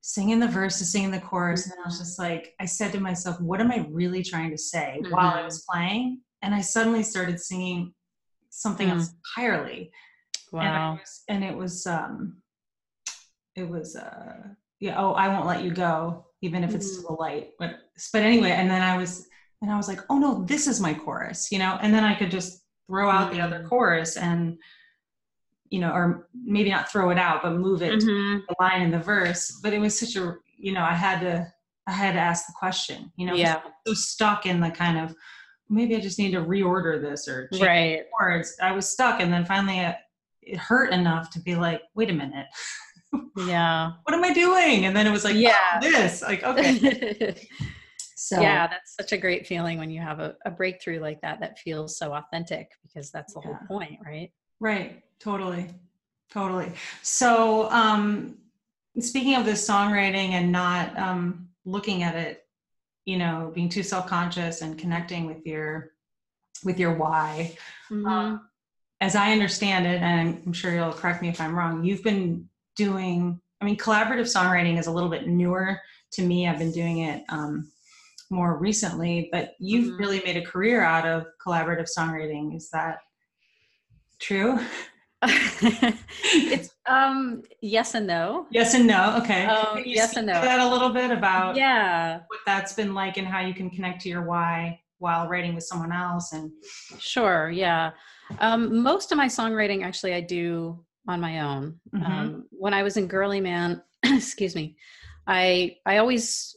singing 0.00 0.40
the 0.40 0.48
verses, 0.48 0.90
singing 0.90 1.10
the 1.12 1.20
chorus. 1.20 1.66
And 1.66 1.74
I 1.78 1.86
was 1.86 1.98
just 1.98 2.18
like, 2.18 2.54
I 2.58 2.64
said 2.64 2.90
to 2.92 3.00
myself, 3.00 3.40
what 3.40 3.60
am 3.60 3.70
I 3.70 3.86
really 3.90 4.24
trying 4.24 4.50
to 4.50 4.58
say 4.58 5.00
while 5.10 5.34
I 5.34 5.42
Mhm. 5.42 5.44
was 5.44 5.64
playing? 5.70 6.20
And 6.40 6.54
I 6.54 6.60
suddenly 6.60 7.04
started 7.04 7.38
singing 7.38 7.94
something 8.50 8.88
Mm. 8.88 8.92
else 8.94 9.14
entirely 9.36 9.92
and, 10.52 10.74
Wow. 10.74 10.92
was, 10.94 11.22
and 11.28 11.44
it 11.44 11.56
was 11.56 11.86
um 11.86 12.41
it 13.56 13.68
was 13.68 13.96
uh 13.96 14.34
yeah 14.80 15.00
oh 15.00 15.12
i 15.12 15.28
won't 15.28 15.46
let 15.46 15.62
you 15.62 15.70
go 15.70 16.24
even 16.40 16.64
if 16.64 16.74
it's 16.74 16.92
Mhm. 16.92 16.96
to 16.96 17.02
the 17.08 17.12
light 17.12 17.50
but 17.58 17.76
but 18.12 18.22
anyway 18.22 18.50
and 18.50 18.70
then 18.70 18.82
i 18.82 18.96
was 18.96 19.26
and 19.60 19.70
i 19.70 19.76
was 19.76 19.88
like 19.88 20.00
oh 20.10 20.18
no 20.18 20.44
this 20.44 20.66
is 20.66 20.80
my 20.80 20.94
chorus 20.94 21.52
you 21.52 21.58
know 21.58 21.78
and 21.82 21.92
then 21.94 22.04
i 22.04 22.14
could 22.14 22.30
just 22.30 22.64
throw 22.88 23.08
out 23.10 23.32
the 23.32 23.40
other 23.40 23.60
Mm. 23.60 23.68
chorus 23.68 24.16
and 24.16 24.58
you 25.70 25.80
know 25.80 25.92
or 25.92 26.28
maybe 26.44 26.70
not 26.70 26.90
throw 26.90 27.10
it 27.10 27.18
out 27.18 27.42
but 27.42 27.52
move 27.52 27.82
it 27.82 28.00
to 28.00 28.06
Mhm. 28.06 28.42
the 28.48 28.54
line 28.60 28.82
in 28.82 28.90
the 28.90 28.98
verse 28.98 29.58
but 29.62 29.72
it 29.72 29.78
was 29.78 29.98
such 29.98 30.16
a 30.16 30.36
you 30.56 30.72
know 30.72 30.82
i 30.82 30.94
had 30.94 31.20
to 31.20 31.46
i 31.86 31.92
had 31.92 32.12
to 32.12 32.18
ask 32.20 32.46
the 32.46 32.52
question 32.58 33.12
you 33.16 33.26
know 33.26 33.34
Yeah. 33.34 33.60
I 33.64 33.68
was 33.68 33.74
so 33.86 33.94
stuck 33.94 34.46
in 34.46 34.60
the 34.60 34.70
kind 34.70 34.98
of 34.98 35.14
maybe 35.68 35.96
i 35.96 36.00
just 36.00 36.18
need 36.18 36.32
to 36.32 36.40
reorder 36.40 37.00
this 37.00 37.28
or 37.28 37.48
change 37.48 37.62
Right. 37.62 38.04
words 38.20 38.56
i 38.60 38.72
was 38.72 38.88
stuck 38.88 39.20
and 39.20 39.32
then 39.32 39.44
finally 39.44 39.78
it, 39.78 39.96
it 40.42 40.58
hurt 40.58 40.92
enough 40.92 41.30
to 41.30 41.40
be 41.40 41.54
like 41.54 41.82
wait 41.94 42.10
a 42.10 42.12
minute 42.12 42.46
Yeah. 43.36 43.92
what 44.04 44.14
am 44.14 44.24
i 44.24 44.32
doing 44.32 44.86
and 44.86 44.94
then 44.96 45.06
it 45.06 45.10
was 45.10 45.24
like 45.24 45.36
Yeah. 45.36 45.56
yeah 45.80 45.80
this 45.80 46.22
like 46.22 46.42
okay 46.50 47.34
so 48.16 48.40
yeah, 48.40 48.68
that's 48.68 48.94
such 48.94 49.10
a 49.12 49.18
great 49.18 49.48
feeling 49.48 49.78
when 49.78 49.90
you 49.90 50.00
have 50.00 50.20
a, 50.20 50.36
a 50.44 50.50
breakthrough 50.50 51.00
like 51.00 51.20
that 51.22 51.40
that 51.40 51.58
feels 51.58 51.98
so 51.98 52.14
authentic 52.14 52.70
because 52.82 53.10
that's 53.10 53.34
the 53.34 53.40
whole 53.40 53.58
point, 53.66 53.98
right? 54.04 54.30
right 54.60 55.02
totally 55.18 55.68
totally 56.30 56.70
so 57.02 57.68
um 57.70 58.36
speaking 59.00 59.34
of 59.34 59.44
this 59.44 59.68
songwriting 59.68 60.30
and 60.30 60.52
not 60.52 60.96
um 60.98 61.48
looking 61.64 62.04
at 62.04 62.14
it 62.14 62.46
you 63.04 63.18
know 63.18 63.50
being 63.54 63.68
too 63.68 63.82
self-conscious 63.82 64.62
and 64.62 64.78
connecting 64.78 65.26
with 65.26 65.44
your 65.44 65.92
with 66.64 66.78
your 66.78 66.94
why 66.94 67.56
Mhm. 67.90 68.06
Um, 68.06 68.48
as 69.00 69.16
I 69.16 69.32
understand 69.32 69.84
it, 69.84 70.00
and 70.00 70.40
I'm 70.46 70.52
sure 70.52 70.72
you'll 70.72 70.92
correct 70.92 71.22
me 71.22 71.28
if 71.28 71.40
I'm 71.40 71.56
wrong, 71.58 71.84
you've 71.84 72.04
been 72.04 72.48
doing, 72.76 73.40
I 73.60 73.64
mean, 73.64 73.76
collaborative 73.76 74.32
songwriting 74.32 74.78
is 74.78 74.86
a 74.86 74.92
little 74.92 75.10
bit 75.10 75.26
newer 75.28 75.78
to 76.12 76.22
me. 76.22 76.46
I've 76.48 76.58
been 76.58 76.72
doing 76.72 76.98
it 76.98 77.24
um, 77.28 77.70
more 78.30 78.58
recently, 78.58 79.28
but 79.32 79.54
you've 79.58 79.94
Mhm. 79.94 79.98
really 79.98 80.22
made 80.24 80.36
a 80.36 80.44
career 80.44 80.82
out 80.82 81.06
of 81.06 81.26
collaborative 81.44 81.88
songwriting. 81.96 82.56
Is 82.56 82.70
that 82.70 82.98
true? 84.20 84.58
it's 85.24 86.70
um 86.86 87.42
yes 87.60 87.94
and 87.94 88.08
no. 88.08 88.46
yes 88.50 88.74
and 88.74 88.86
no. 88.88 89.16
Okay. 89.22 89.46
Um, 89.46 89.76
Can 89.76 89.84
you 89.84 89.94
yes 89.94 90.16
and 90.16 90.26
no. 90.26 90.32
that 90.32 90.58
a 90.58 90.68
little 90.68 90.88
bit 90.90 91.12
about 91.12 91.54
Yeah, 91.54 92.18
what 92.26 92.40
that's 92.44 92.72
been 92.72 92.92
like 92.92 93.18
and 93.18 93.26
how 93.26 93.38
you 93.40 93.54
can 93.54 93.70
connect 93.70 94.00
to 94.02 94.08
your 94.08 94.22
why 94.22 94.80
while 94.98 95.28
writing 95.28 95.54
with 95.54 95.62
someone 95.64 95.92
else 95.92 96.32
and 96.32 96.50
sure. 96.98 97.50
Yeah. 97.50 97.92
Um, 98.40 98.82
most 98.82 99.12
of 99.12 99.18
my 99.18 99.26
songwriting 99.26 99.84
actually 99.84 100.14
I 100.14 100.20
do 100.22 100.84
on 101.08 101.20
my 101.20 101.40
own. 101.40 101.80
Mhm. 101.94 102.04
Um, 102.06 102.46
when 102.50 102.74
I 102.74 102.82
was 102.82 102.96
in 102.96 103.08
Girlyman, 103.08 103.82
excuse 104.04 104.54
me, 104.54 104.76
I 105.26 105.76
I 105.86 105.98
always 105.98 106.56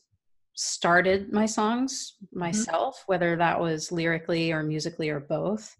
started 0.53 1.33
my 1.33 1.45
songs 1.45 2.15
myself, 2.31 3.03
whether 3.07 3.35
that 3.35 3.59
was 3.59 3.91
lyrically 3.91 4.51
or 4.51 4.63
musically 4.63 5.09
or 5.09 5.19
both. 5.19 5.75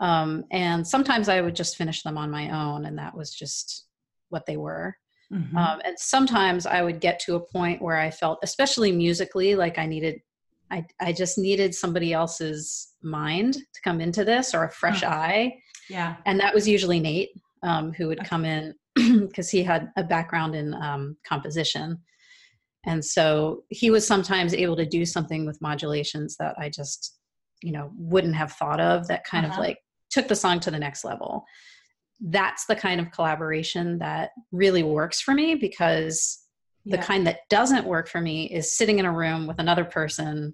Um, 0.00 0.44
and 0.50 0.86
sometimes 0.86 1.28
I 1.28 1.40
would 1.40 1.56
just 1.56 1.76
finish 1.76 2.02
them 2.02 2.16
on 2.18 2.30
my 2.30 2.50
own, 2.50 2.84
and 2.86 2.98
that 2.98 3.16
was 3.16 3.32
just 3.34 3.86
what 4.28 4.46
they 4.46 4.56
were. 4.56 4.96
Mhm. 5.32 5.56
Um, 5.56 5.80
and 5.84 5.98
sometimes 5.98 6.66
I 6.66 6.82
would 6.82 7.00
get 7.00 7.18
to 7.20 7.36
a 7.36 7.40
point 7.40 7.80
where 7.82 7.96
I 7.96 8.10
felt, 8.10 8.38
especially 8.42 8.92
musically, 8.92 9.56
like 9.56 9.78
I 9.78 9.86
needed, 9.86 10.20
I, 10.70 10.84
I 11.00 11.12
just 11.12 11.38
needed 11.38 11.74
somebody 11.74 12.12
else's 12.12 12.92
mind 13.02 13.54
to 13.54 13.80
come 13.82 14.00
into 14.00 14.24
this 14.24 14.54
or 14.54 14.64
a 14.64 14.70
fresh 14.70 15.02
Huh. 15.02 15.10
eye. 15.10 15.58
yeah. 15.88 16.16
And 16.26 16.38
that 16.40 16.54
was 16.54 16.68
usually 16.68 17.00
Nate, 17.00 17.30
um, 17.64 17.92
who 17.92 18.06
would 18.08 18.22
come 18.24 18.44
in 18.44 18.74
because 18.94 19.50
he 19.50 19.62
had 19.62 19.90
a 19.96 20.04
background 20.04 20.54
in 20.54 20.74
um, 20.74 21.16
composition. 21.26 21.98
And 22.86 23.04
so 23.04 23.64
he 23.70 23.90
was 23.90 24.06
sometimes 24.06 24.54
able 24.54 24.76
to 24.76 24.86
do 24.86 25.04
something 25.06 25.46
with 25.46 25.60
modulations 25.62 26.36
that 26.38 26.54
I 26.58 26.68
just, 26.68 27.16
you 27.62 27.72
know, 27.72 27.90
wouldn't 27.96 28.36
have 28.36 28.52
thought 28.52 28.80
of 28.80 29.08
that 29.08 29.24
kind 29.24 29.46
Uh-huh. 29.46 29.54
of 29.54 29.66
like 29.66 29.78
took 30.10 30.28
the 30.28 30.36
song 30.36 30.60
to 30.60 30.70
the 30.70 30.78
next 30.78 31.04
level. 31.04 31.44
That's 32.20 32.66
the 32.66 32.76
kind 32.76 33.00
of 33.00 33.10
collaboration 33.10 33.98
that 33.98 34.30
really 34.52 34.82
works 34.82 35.20
for 35.20 35.34
me 35.34 35.54
because 35.54 36.40
the 36.84 36.98
Yeah. 36.98 37.02
kind 37.02 37.26
that 37.26 37.40
doesn't 37.48 37.86
work 37.86 38.08
for 38.08 38.20
me 38.20 38.44
is 38.44 38.76
sitting 38.76 38.98
in 38.98 39.06
a 39.06 39.12
room 39.12 39.46
with 39.46 39.58
another 39.58 39.84
person 39.86 40.52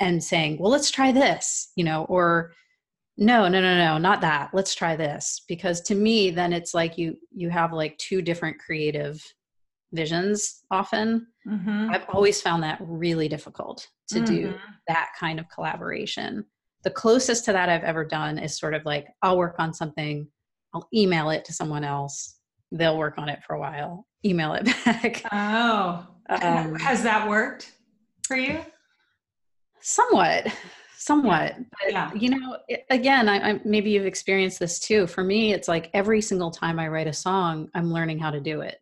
and 0.00 0.24
saying 0.24 0.56
well 0.58 0.70
let's 0.72 0.90
try 0.90 1.12
this 1.12 1.70
you 1.76 1.84
know 1.84 2.04
or 2.04 2.52
no 3.18 3.46
no 3.48 3.60
no 3.60 3.76
no 3.76 3.98
not 3.98 4.20
that 4.22 4.50
let's 4.54 4.74
try 4.74 4.96
this 4.96 5.42
because 5.48 5.80
to 5.82 5.94
me 5.94 6.30
then 6.30 6.52
it's 6.52 6.72
like 6.74 6.96
you 6.96 7.16
you 7.30 7.50
have 7.50 7.72
like 7.72 7.96
two 7.98 8.22
different 8.22 8.58
creative 8.58 9.22
visions 9.92 10.62
often 10.70 11.26
Mhm. 11.46 11.92
i've 11.94 12.06
always 12.08 12.40
found 12.40 12.62
that 12.62 12.78
really 12.80 13.28
difficult 13.28 13.86
to 14.08 14.20
do 14.20 14.48
Mhm. 14.52 14.58
that 14.88 15.10
kind 15.18 15.38
of 15.38 15.46
collaboration 15.50 16.44
the 16.84 16.90
closest 16.90 17.44
to 17.44 17.52
that 17.52 17.68
i've 17.68 17.84
ever 17.84 18.04
done 18.04 18.38
is 18.38 18.58
sort 18.58 18.72
of 18.74 18.84
like 18.86 19.06
i'll 19.20 19.36
work 19.36 19.56
on 19.58 19.74
something 19.74 20.26
i'll 20.74 20.88
email 20.94 21.28
it 21.30 21.44
to 21.44 21.52
someone 21.52 21.84
else 21.84 22.38
they'll 22.72 22.96
work 22.98 23.18
on 23.18 23.28
it 23.28 23.42
for 23.46 23.54
a 23.54 23.60
while 23.60 24.06
email 24.24 24.54
it 24.54 24.64
back 24.84 25.22
Oh, 25.30 26.06
Um, 26.30 26.74
has 26.76 27.02
that 27.02 27.28
worked 27.28 27.72
for 28.26 28.36
you? 28.36 28.64
somewhat 29.80 30.46
somewhat 31.04 31.56
but 31.58 31.90
Yeah. 31.92 32.12
you 32.14 32.30
know 32.30 32.56
it, 32.68 32.84
again 32.90 33.28
I, 33.28 33.50
I 33.52 33.60
maybe 33.64 33.90
you've 33.90 34.06
experienced 34.06 34.58
this 34.60 34.78
too 34.78 35.06
for 35.06 35.24
me 35.24 35.52
it's 35.52 35.66
like 35.68 35.90
every 35.94 36.20
single 36.20 36.50
time 36.50 36.78
i 36.78 36.86
write 36.88 37.08
a 37.08 37.12
song 37.12 37.68
i'm 37.74 37.92
learning 37.92 38.18
how 38.18 38.30
to 38.30 38.40
do 38.40 38.60
it 38.60 38.80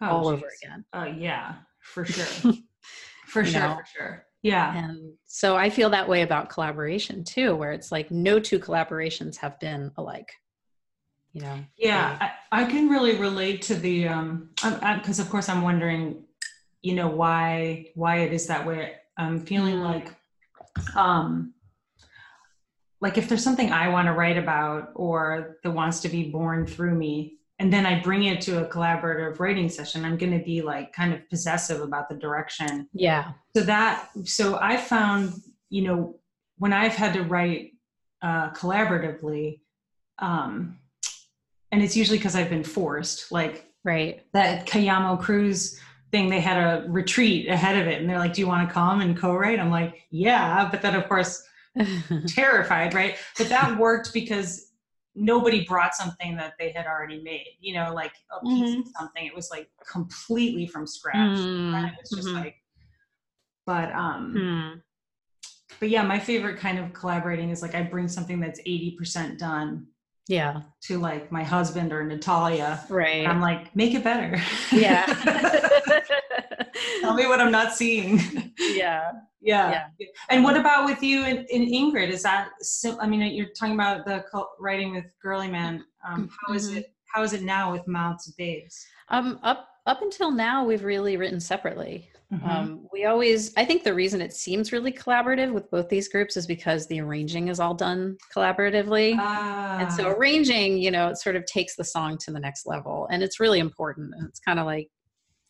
Oh, 0.00 0.06
all 0.08 0.28
over 0.28 0.46
again 0.62 0.84
Oh, 0.92 1.04
yeah, 1.04 1.54
for 1.80 2.04
sure. 2.04 2.52
For 3.26 3.44
sure, 3.44 3.60
know? 3.62 3.74
for 3.76 3.84
sure. 3.96 4.26
Yeah. 4.42 4.76
and 4.76 5.14
so 5.26 5.56
i 5.56 5.70
feel 5.70 5.90
that 5.90 6.08
way 6.08 6.22
about 6.22 6.50
collaboration 6.50 7.24
too 7.24 7.56
where 7.56 7.72
it's 7.72 7.90
like 7.90 8.10
no 8.10 8.38
two 8.38 8.58
collaborations 8.60 9.36
have 9.36 9.58
been 9.58 9.90
alike 9.96 10.30
you 11.32 11.40
know 11.42 11.58
Yeah, 11.76 12.16
I, 12.20 12.62
I 12.62 12.64
can 12.70 12.88
really 12.88 13.16
relate 13.16 13.62
to 13.62 13.74
the 13.74 14.08
um 14.08 14.50
because 14.96 15.18
of 15.18 15.28
course 15.30 15.48
I'm 15.48 15.62
wondering, 15.62 16.24
you 16.82 16.94
know, 16.94 17.08
why 17.08 17.86
why 17.94 18.18
it 18.18 18.32
is 18.32 18.46
that 18.46 18.64
way. 18.66 18.94
I'm 19.16 19.40
feeling 19.40 19.76
Mm. 19.76 19.84
like 19.84 20.08
um 20.94 21.54
like 23.00 23.18
if 23.18 23.28
there's 23.28 23.44
something 23.44 23.70
I 23.70 23.88
want 23.88 24.06
to 24.06 24.12
write 24.12 24.38
about 24.38 24.90
or 24.94 25.58
that 25.62 25.70
wants 25.70 26.00
to 26.00 26.08
be 26.08 26.30
born 26.30 26.66
through 26.66 26.94
me, 26.94 27.36
and 27.58 27.70
then 27.70 27.84
I 27.84 28.00
bring 28.00 28.24
it 28.24 28.40
to 28.42 28.64
a 28.64 28.68
collaborative 28.68 29.38
writing 29.38 29.68
session, 29.68 30.04
I'm 30.04 30.16
gonna 30.16 30.42
be 30.42 30.62
like 30.62 30.92
kind 30.92 31.12
of 31.12 31.28
possessive 31.28 31.82
about 31.82 32.08
the 32.08 32.14
direction. 32.14 32.88
Yeah. 32.94 33.32
So 33.54 33.62
that 33.64 34.08
so 34.24 34.58
i 34.60 34.76
found 34.76 35.34
you 35.70 35.82
know 35.82 36.18
when 36.58 36.72
i've 36.72 36.94
had 36.94 37.12
to 37.14 37.22
write 37.22 37.72
uh, 38.22 38.50
collaboratively 38.52 39.60
um, 40.20 40.78
and 41.72 41.82
it's 41.82 41.96
usually 41.96 42.18
because 42.18 42.36
i've 42.36 42.48
been 42.48 42.64
forced 42.64 43.30
like 43.30 43.66
right. 43.84 44.22
that 44.32 44.66
Cayamo 44.66 45.20
cruise 45.20 45.78
thing 46.14 46.28
they 46.28 46.40
had 46.40 46.56
a 46.56 46.88
retreat 46.88 47.48
ahead 47.48 47.76
of 47.80 47.88
it 47.88 48.00
and 48.00 48.08
they're 48.08 48.18
like 48.18 48.34
do 48.34 48.40
you 48.40 48.46
want 48.46 48.68
to 48.68 48.72
come 48.72 49.00
and 49.00 49.18
co-write? 49.18 49.58
I'm 49.58 49.70
like 49.70 50.02
yeah 50.10 50.68
but 50.70 50.80
then 50.82 50.94
of 50.94 51.08
course 51.08 51.42
terrified 52.28 52.94
right? 52.94 53.16
But 53.36 53.48
that 53.48 53.78
worked 53.78 54.12
because 54.12 54.70
nobody 55.16 55.64
brought 55.64 55.94
something 55.94 56.36
that 56.36 56.54
they 56.58 56.70
had 56.70 56.86
already 56.86 57.22
made 57.22 57.46
you 57.60 57.74
know 57.74 57.92
like 57.92 58.12
a 58.30 58.44
piece 58.44 58.78
of 58.78 58.86
something. 58.98 59.26
It 59.26 59.34
was 59.34 59.50
like 59.50 59.68
completely 59.90 60.66
from 60.66 60.86
scratch. 60.86 61.38
Mm, 61.38 61.74
and 61.74 61.86
it 61.86 61.92
was 62.00 62.10
just 62.10 62.28
mhm. 62.28 62.34
like 62.34 62.56
but 63.66 63.92
um 63.92 64.32
Hmm. 64.36 64.78
but 65.80 65.88
yeah 65.88 66.02
my 66.02 66.18
favorite 66.18 66.58
kind 66.58 66.78
of 66.78 66.92
collaborating 66.92 67.50
is 67.50 67.62
like 67.62 67.74
i 67.74 67.82
bring 67.82 68.08
something 68.08 68.40
that's 68.40 68.60
80% 68.62 69.38
done 69.38 69.86
yeah. 70.26 70.62
to 70.82 70.98
like 70.98 71.30
my 71.30 71.42
husband 71.42 71.92
or 71.92 72.04
natalia 72.04 72.82
right. 72.88 73.26
I'm 73.26 73.40
like 73.40 73.74
make 73.76 73.94
it 73.94 74.02
better. 74.02 74.40
Yeah 74.72 75.04
tell 77.00 77.14
me 77.14 77.26
what 77.26 77.40
i'm 77.40 77.52
not 77.52 77.72
seeing. 77.74 78.20
Yeah. 78.58 79.10
Yeah. 79.46 79.88
and 80.30 80.42
what 80.42 80.56
about 80.56 80.86
with 80.86 81.02
you 81.02 81.22
and, 81.24 81.40
and 81.52 81.68
ingrid? 81.68 82.08
Is 82.08 82.22
that 82.22 82.48
sim- 82.62 82.96
i 82.98 83.06
mean 83.06 83.20
you're 83.34 83.50
talking 83.58 83.74
about 83.74 84.06
the 84.06 84.24
writing 84.58 84.94
with 84.94 85.04
Girlyman. 85.22 85.80
Um 86.08 86.30
how 86.46 86.54
is 86.54 86.70
it 86.70 86.94
how 87.12 87.22
is 87.22 87.34
it 87.34 87.42
now 87.42 87.70
with 87.70 87.86
mouths 87.86 88.26
of 88.26 88.34
babes? 88.38 88.86
Um 89.10 89.38
up 89.42 89.68
up 89.84 90.00
until 90.00 90.30
now 90.30 90.64
we've 90.64 90.82
really 90.82 91.18
written 91.18 91.40
separately. 91.40 92.08
Mhm. 92.32 92.48
um, 92.48 92.86
we 92.90 93.04
always 93.04 93.52
i 93.58 93.64
think 93.66 93.84
the 93.84 93.92
reason 93.92 94.22
it 94.22 94.32
seems 94.32 94.72
really 94.72 94.90
collaborative 94.90 95.52
with 95.52 95.70
both 95.70 95.90
these 95.90 96.08
groups 96.08 96.38
is 96.38 96.46
because 96.46 96.86
the 96.86 96.98
arranging 97.00 97.48
is 97.48 97.60
all 97.60 97.74
done 97.74 98.16
collaboratively. 98.34 99.18
And 99.18 99.92
so 99.92 100.06
Ah, 100.08 100.12
arranging 100.16 100.78
you 100.78 100.90
know 100.90 101.08
it 101.08 101.18
sort 101.18 101.36
of 101.36 101.44
takes 101.44 101.76
the 101.76 101.84
song 101.84 102.16
to 102.24 102.30
the 102.32 102.40
next 102.40 102.64
level. 102.66 103.06
And 103.10 103.22
it's 103.22 103.38
really 103.40 103.58
important. 103.58 104.14
And 104.16 104.26
it's 104.26 104.40
kind 104.40 104.58
of 104.58 104.64
like 104.64 104.88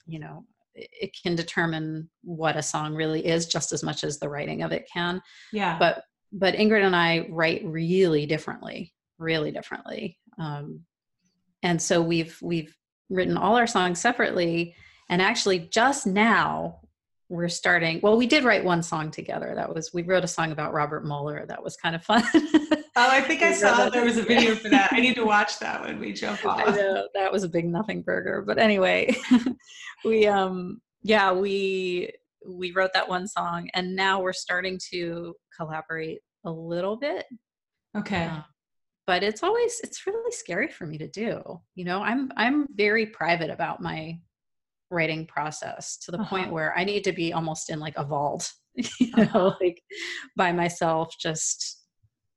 you 0.07 0.19
know 0.19 0.45
it, 0.75 1.17
can 1.23 1.35
determine 1.35 2.11
what 2.23 2.57
a 2.57 2.63
song 2.63 2.95
really 2.95 3.25
is 3.25 3.47
just 3.47 3.73
as 3.73 3.83
much 3.83 4.05
as 4.05 4.19
the 4.19 4.29
writing 4.29 4.63
of 4.63 4.73
it 4.73 4.89
can. 4.93 5.23
Yeah. 5.53 5.79
But 5.79 6.05
but 6.37 6.55
ingrid 6.55 6.85
and 6.85 6.97
i 6.97 7.29
write 7.31 7.65
really 7.65 8.27
differently 8.27 8.93
really 9.19 9.51
differently. 9.51 10.19
Um, 10.39 10.81
and 11.63 11.81
so 11.81 12.03
we've 12.03 12.39
we've 12.43 12.77
written 13.11 13.37
all 13.37 13.57
our 13.57 13.67
songs 13.67 14.01
separately 14.01 14.75
and 15.09 15.21
actually 15.21 15.59
just 15.59 16.07
now 16.07 16.81
we're 17.29 17.49
starting 17.49 18.01
well 18.03 18.17
we 18.17 18.27
did 18.27 18.45
write 18.45 18.65
one 18.65 18.83
song 18.83 19.11
together. 19.11 19.55
That 19.55 19.75
was 19.75 19.93
we 19.93 20.03
wrote 20.03 20.25
a 20.25 20.29
song 20.29 20.53
about 20.53 20.75
robert 20.75 21.05
mueller. 21.05 21.47
That 21.47 21.63
was 21.63 21.77
kind 21.77 21.95
of 21.95 22.05
fun 22.05 22.25
oh 22.97 23.09
i 23.11 23.21
think 23.21 23.43
i 23.43 23.53
saw 23.53 23.89
there 23.91 24.05
was 24.05 24.17
a 24.17 24.23
video 24.23 24.55
for 24.55 24.69
that 24.69 24.93
i 24.93 25.01
need 25.01 25.15
to 25.15 25.25
watch 25.25 25.59
that 25.59 25.83
when 25.83 25.99
we 25.99 26.13
jump 26.13 26.45
off. 26.47 26.61
I 26.67 26.71
know 26.71 27.09
that 27.15 27.33
was 27.33 27.43
a 27.43 27.49
big 27.49 27.67
nothing 27.67 28.03
burger, 28.03 28.43
but 28.47 28.59
anyway, 28.59 29.15
we 30.05 30.27
um 30.27 30.81
yeah 31.03 31.33
we 31.33 32.11
we 32.47 32.73
wrote 32.73 32.93
that 32.95 33.09
one 33.09 33.27
song, 33.27 33.69
and 33.75 33.97
now 33.97 34.21
we're 34.21 34.33
starting 34.35 34.79
to 34.93 35.35
collaborate 35.57 36.21
a 36.45 36.51
little 36.51 36.97
bit. 36.97 37.25
okay 37.97 38.27
Uh, 38.27 38.43
but 39.07 39.23
it's 39.23 39.43
always 39.43 39.81
it's 39.81 40.07
really 40.07 40.31
scary 40.33 40.69
for 40.69 40.87
me 40.87 40.99
to 40.99 41.09
do. 41.09 41.61
You 41.75 41.85
know, 41.85 42.03
I'm 42.03 42.31
I'm 42.37 42.67
very 42.75 43.07
private 43.07 43.51
about 43.51 43.81
my 43.83 44.19
writing 44.91 45.27
process 45.27 45.97
to 46.05 46.11
the 46.11 46.19
point 46.19 46.47
Uh-huh. 46.47 46.55
where 46.55 46.79
I 46.79 46.85
need 46.85 47.05
to 47.05 47.13
be 47.13 47.33
almost 47.33 47.71
in 47.71 47.81
like 47.81 47.97
a 47.99 48.05
vault, 48.05 48.53
you 48.75 49.11
know, 49.17 49.23
Uh-huh. 49.25 49.55
like 49.61 49.83
by 50.37 50.53
myself, 50.53 51.15
just 51.21 51.84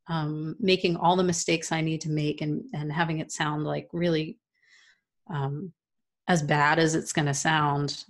um, 0.09 0.55
making 0.59 0.95
all 0.95 1.15
the 1.15 1.23
mistakes 1.23 1.71
I 1.71 1.81
need 1.81 2.01
to 2.01 2.09
make 2.09 2.41
and 2.41 2.63
and 2.73 2.91
having 2.91 3.19
it 3.19 3.31
sound 3.31 3.65
like 3.65 3.89
really 3.91 4.37
um, 5.29 5.73
as 6.27 6.41
bad 6.41 6.79
as 6.79 6.95
it's 6.95 7.13
going 7.13 7.25
to 7.25 7.33
sound 7.33 8.05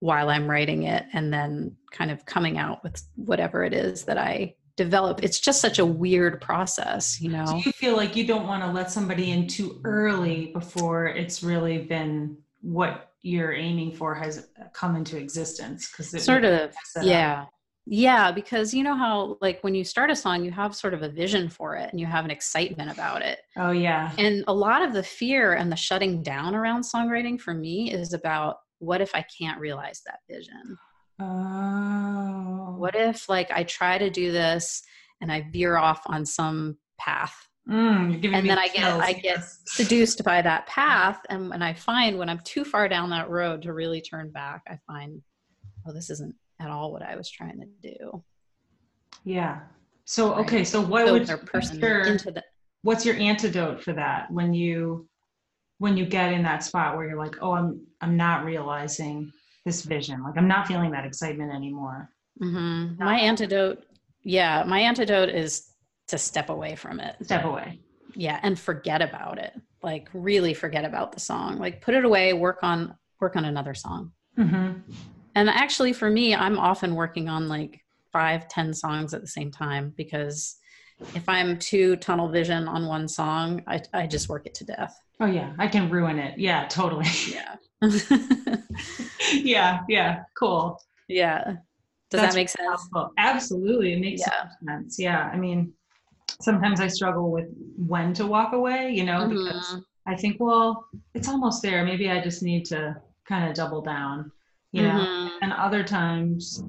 while 0.00 0.30
I'm 0.30 0.50
writing 0.50 0.84
it, 0.84 1.04
and 1.12 1.32
then 1.32 1.76
kind 1.90 2.10
of 2.10 2.24
coming 2.24 2.58
out 2.58 2.82
with 2.82 3.02
whatever 3.16 3.64
it 3.64 3.74
is 3.74 4.04
that 4.04 4.16
I 4.16 4.54
develop. 4.76 5.22
It's 5.22 5.38
just 5.38 5.60
such 5.60 5.78
a 5.78 5.84
weird 5.84 6.40
process, 6.40 7.20
you 7.20 7.30
know. 7.30 7.44
Do 7.44 7.58
you 7.58 7.72
feel 7.72 7.96
like 7.96 8.16
you 8.16 8.26
don't 8.26 8.46
want 8.46 8.62
to 8.62 8.70
let 8.70 8.90
somebody 8.90 9.30
in 9.30 9.46
too 9.46 9.80
early 9.84 10.46
before 10.46 11.06
it's 11.06 11.42
really 11.42 11.78
been 11.78 12.38
what 12.62 13.12
you're 13.20 13.52
aiming 13.52 13.92
for 13.92 14.14
has 14.14 14.48
come 14.72 14.96
into 14.96 15.18
existence? 15.18 15.90
Because 15.90 16.24
sort 16.24 16.44
of 16.44 16.74
yeah 17.02 17.44
yeah 17.92 18.30
because 18.30 18.72
you 18.72 18.84
know 18.84 18.94
how 18.94 19.36
like 19.40 19.60
when 19.62 19.74
you 19.74 19.82
start 19.82 20.10
a 20.12 20.14
song 20.16 20.44
you 20.44 20.52
have 20.52 20.76
sort 20.76 20.94
of 20.94 21.02
a 21.02 21.08
vision 21.08 21.48
for 21.48 21.74
it 21.74 21.90
and 21.90 21.98
you 21.98 22.06
have 22.06 22.24
an 22.24 22.30
excitement 22.30 22.88
about 22.88 23.20
it 23.20 23.40
Oh 23.56 23.72
yeah. 23.72 24.12
and 24.16 24.44
a 24.46 24.54
lot 24.54 24.82
of 24.82 24.92
the 24.92 25.02
fear 25.02 25.54
and 25.54 25.72
the 25.72 25.76
shutting 25.76 26.22
down 26.22 26.54
around 26.54 26.82
songwriting 26.82 27.40
for 27.40 27.52
me 27.52 27.92
is 27.92 28.12
about 28.12 28.58
what 28.78 29.00
if 29.00 29.12
i 29.14 29.24
can't 29.38 29.58
realize 29.60 30.02
that 30.06 30.20
vision 30.30 30.78
Oh. 31.20 32.74
what 32.78 32.94
if 32.94 33.28
like 33.28 33.50
i 33.50 33.64
try 33.64 33.98
to 33.98 34.08
do 34.08 34.30
this 34.30 34.82
and 35.20 35.32
i 35.32 35.44
veer 35.52 35.76
off 35.76 36.02
on 36.06 36.24
some 36.24 36.78
path 36.98 37.34
Mm, 37.68 38.24
and 38.34 38.48
then 38.48 38.58
I 38.58 38.66
get 38.68 38.76
chills. 38.76 39.02
I 39.04 39.12
get 39.12 39.44
seduced 39.66 40.24
by 40.24 40.42
that 40.42 40.66
path 40.66 41.20
and 41.28 41.50
when 41.50 41.62
I 41.62 41.74
find 41.74 42.18
when 42.18 42.28
I'm 42.28 42.40
too 42.42 42.64
far 42.64 42.88
down 42.88 43.10
that 43.10 43.28
road 43.28 43.62
to 43.62 43.72
really 43.74 44.00
turn 44.00 44.32
back 44.32 44.62
I 44.66 44.78
find 44.88 45.20
oh 45.86 45.92
this 45.92 46.08
isn't 46.10 46.34
at 46.60 46.70
all 46.70 46.92
what 46.92 47.02
I 47.02 47.16
was 47.16 47.28
trying 47.30 47.58
to 47.60 47.66
do 47.96 48.22
Yeah. 49.24 49.60
So 50.04 50.30
Right. 50.32 50.40
okay. 50.40 50.64
So 50.64 50.80
what 50.80 51.06
would 51.10 51.26
person 51.46 51.78
your, 51.78 52.02
into 52.02 52.30
the 52.30 52.42
what's 52.82 53.04
your 53.06 53.16
antidote 53.16 53.82
for 53.82 53.92
that 53.94 54.30
when 54.30 54.54
you 54.54 55.08
when 55.78 55.96
you 55.96 56.04
get 56.04 56.32
in 56.32 56.42
that 56.42 56.62
spot 56.62 56.96
where 56.96 57.06
you're 57.08 57.18
like, 57.18 57.36
oh, 57.40 57.52
I'm 57.52 57.80
I'm 58.00 58.16
not 58.16 58.44
realizing 58.44 59.32
this 59.64 59.82
vision. 59.82 60.22
Like 60.22 60.36
I'm 60.36 60.48
not 60.48 60.66
feeling 60.66 60.90
that 60.92 61.04
excitement 61.04 61.52
anymore. 61.54 62.10
Mhm. 62.42 62.98
my 62.98 63.18
antidote 63.18 63.84
yeah 64.22 64.64
my 64.66 64.80
antidote 64.80 65.28
is 65.28 65.70
to 66.08 66.16
step 66.18 66.48
away 66.50 66.74
from 66.76 66.98
it 67.00 67.16
Step 67.22 67.44
away. 67.44 67.80
yeah 68.14 68.38
and 68.42 68.58
forget 68.58 69.02
about 69.02 69.38
it 69.38 69.52
like 69.82 70.08
really 70.14 70.54
forget 70.54 70.84
about 70.84 71.12
the 71.12 71.20
song 71.20 71.58
like 71.58 71.80
put 71.82 71.94
it 71.94 72.04
away 72.04 72.32
work 72.32 72.58
on 72.62 72.94
work 73.20 73.36
on 73.36 73.44
another 73.44 73.74
song 73.74 74.12
Mm-hmm. 74.38 74.80
And 75.40 75.48
actually 75.48 75.92
for 75.92 76.10
me 76.10 76.34
i'm 76.34 76.58
often 76.58 76.94
working 76.94 77.28
on 77.28 77.48
like 77.48 77.80
five 78.12 78.48
ten 78.48 78.74
songs 78.74 79.14
at 79.14 79.20
the 79.20 79.26
same 79.26 79.50
time 79.50 79.92
because 79.96 80.56
if 81.14 81.28
i'm 81.28 81.58
too 81.58 81.96
tunnel 81.96 82.28
vision 82.28 82.68
on 82.68 82.86
one 82.86 83.08
song 83.08 83.62
i, 83.66 83.80
I 83.92 84.06
just 84.06 84.28
work 84.28 84.46
it 84.46 84.54
to 84.54 84.64
death 84.64 84.98
Oh 85.22 85.26
yeah, 85.26 85.52
I 85.58 85.68
can 85.68 85.90
ruin 85.90 86.18
it. 86.18 86.38
Yeah, 86.38 86.66
totally. 86.68 87.04
Yeah. 87.30 87.56
yeah, 89.34 89.80
yeah, 89.88 90.22
cool. 90.38 90.80
Yeah. 91.08 91.44
Does 92.10 92.20
That's 92.22 92.34
that 92.34 92.38
make 92.38 92.48
sense? 92.48 92.88
Absolutely, 93.18 93.92
it 93.92 94.00
makes 94.00 94.22
Yeah. 94.22 94.48
sense. 94.66 94.98
Yeah, 94.98 95.30
I 95.32 95.36
mean, 95.36 95.72
sometimes 96.40 96.80
I 96.80 96.88
struggle 96.88 97.30
with 97.30 97.48
when 97.76 98.14
to 98.14 98.26
walk 98.26 98.52
away. 98.54 98.92
You 98.92 99.04
know, 99.04 99.28
because 99.28 99.74
Mhm. 99.74 99.84
I 100.06 100.16
think, 100.16 100.38
well, 100.40 100.86
it's 101.14 101.28
almost 101.28 101.62
there. 101.62 101.84
Maybe 101.84 102.10
I 102.10 102.20
just 102.22 102.42
need 102.42 102.64
to 102.66 102.96
kind 103.28 103.48
of 103.48 103.54
double 103.54 103.82
down. 103.82 104.32
You 104.72 104.82
know, 104.82 104.88
Mhm. 104.88 105.30
and 105.42 105.52
other 105.52 105.82
times 105.82 106.62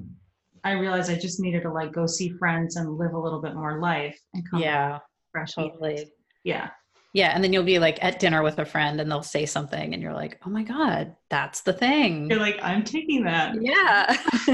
I 0.64 0.72
realize 0.72 1.08
I 1.10 1.16
just 1.18 1.40
needed 1.40 1.62
to 1.62 1.72
like 1.72 1.92
go 1.92 2.06
see 2.06 2.30
friends 2.30 2.76
and 2.76 2.96
live 2.98 3.12
a 3.14 3.18
little 3.18 3.40
bit 3.40 3.54
more 3.54 3.80
life 3.80 4.18
and 4.34 4.48
come 4.48 4.60
Yeah, 4.60 4.98
fresh. 5.32 5.52
totally. 5.54 6.10
Yeah. 6.44 6.70
Yeah, 7.14 7.32
and 7.34 7.44
then 7.44 7.52
you'll 7.52 7.62
be 7.62 7.78
like 7.78 8.02
at 8.02 8.18
dinner 8.18 8.42
with 8.42 8.58
a 8.58 8.64
friend 8.64 8.98
and 9.00 9.10
they'll 9.10 9.22
say 9.22 9.44
something 9.44 9.92
and 9.92 10.02
you're 10.02 10.14
like, 10.14 10.40
"Oh 10.46 10.50
my 10.50 10.62
god, 10.62 11.14
that's 11.28 11.60
the 11.60 11.72
thing." 11.74 12.30
You're 12.30 12.38
like, 12.40 12.58
I'm 12.62 12.82
taking 12.84 13.22
that. 13.24 13.54
Yeah. 13.60 14.06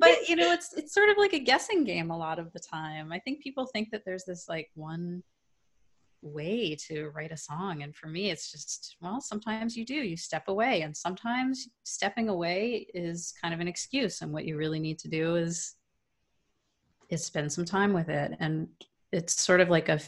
but 0.00 0.28
you 0.28 0.36
know, 0.36 0.52
it's 0.52 0.72
it's 0.74 0.92
sort 0.92 1.10
of 1.10 1.16
like 1.16 1.32
a 1.32 1.38
guessing 1.38 1.84
game 1.84 2.10
a 2.10 2.16
lot 2.18 2.38
of 2.38 2.52
the 2.52 2.58
time. 2.60 3.12
I 3.12 3.20
think 3.20 3.40
people 3.40 3.66
think 3.66 3.90
that 3.92 4.02
there's 4.04 4.24
this 4.24 4.48
like 4.48 4.68
one 4.74 5.22
way 6.24 6.74
to 6.74 7.10
write 7.14 7.32
a 7.32 7.36
song 7.36 7.82
and 7.82 7.94
for 7.94 8.06
me 8.06 8.30
it's 8.30 8.50
just 8.50 8.96
well 9.00 9.20
sometimes 9.20 9.76
you 9.76 9.84
do 9.84 9.94
you 9.94 10.16
step 10.16 10.48
away 10.48 10.82
and 10.82 10.96
sometimes 10.96 11.68
stepping 11.84 12.28
away 12.28 12.86
is 12.94 13.32
kind 13.40 13.52
of 13.52 13.60
an 13.60 13.68
excuse 13.68 14.22
and 14.22 14.32
what 14.32 14.44
you 14.44 14.56
really 14.56 14.80
need 14.80 14.98
to 14.98 15.08
do 15.08 15.36
is 15.36 15.74
is 17.10 17.24
spend 17.24 17.52
some 17.52 17.64
time 17.64 17.92
with 17.92 18.08
it 18.08 18.32
and 18.40 18.66
it's 19.12 19.40
sort 19.40 19.60
of 19.60 19.68
like 19.68 19.88
a 19.88 20.00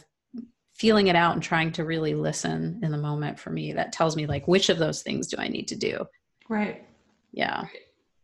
feeling 0.73 1.07
it 1.07 1.15
out 1.15 1.33
and 1.33 1.41
trying 1.41 1.71
to 1.71 1.85
really 1.85 2.13
listen 2.13 2.79
in 2.83 2.91
the 2.91 2.97
moment 2.97 3.39
for 3.39 3.51
me 3.51 3.73
that 3.73 3.91
tells 3.91 4.15
me 4.15 4.25
like 4.25 4.47
which 4.47 4.69
of 4.69 4.77
those 4.77 5.03
things 5.03 5.27
do 5.27 5.37
i 5.37 5.47
need 5.47 5.67
to 5.67 5.75
do 5.75 6.05
right. 6.49 6.83
yeah 7.31 7.65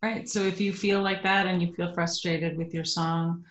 Right. 0.03 0.27
So 0.27 0.41
if 0.41 0.59
you 0.59 0.73
feel 0.73 1.01
like 1.01 1.23
that 1.23 1.47
and 1.47 1.61
you 1.61 1.73
feel 1.73 1.93
frustrated 1.93 2.57
with 2.57 2.73
your 2.73 2.83
song, 2.83 3.45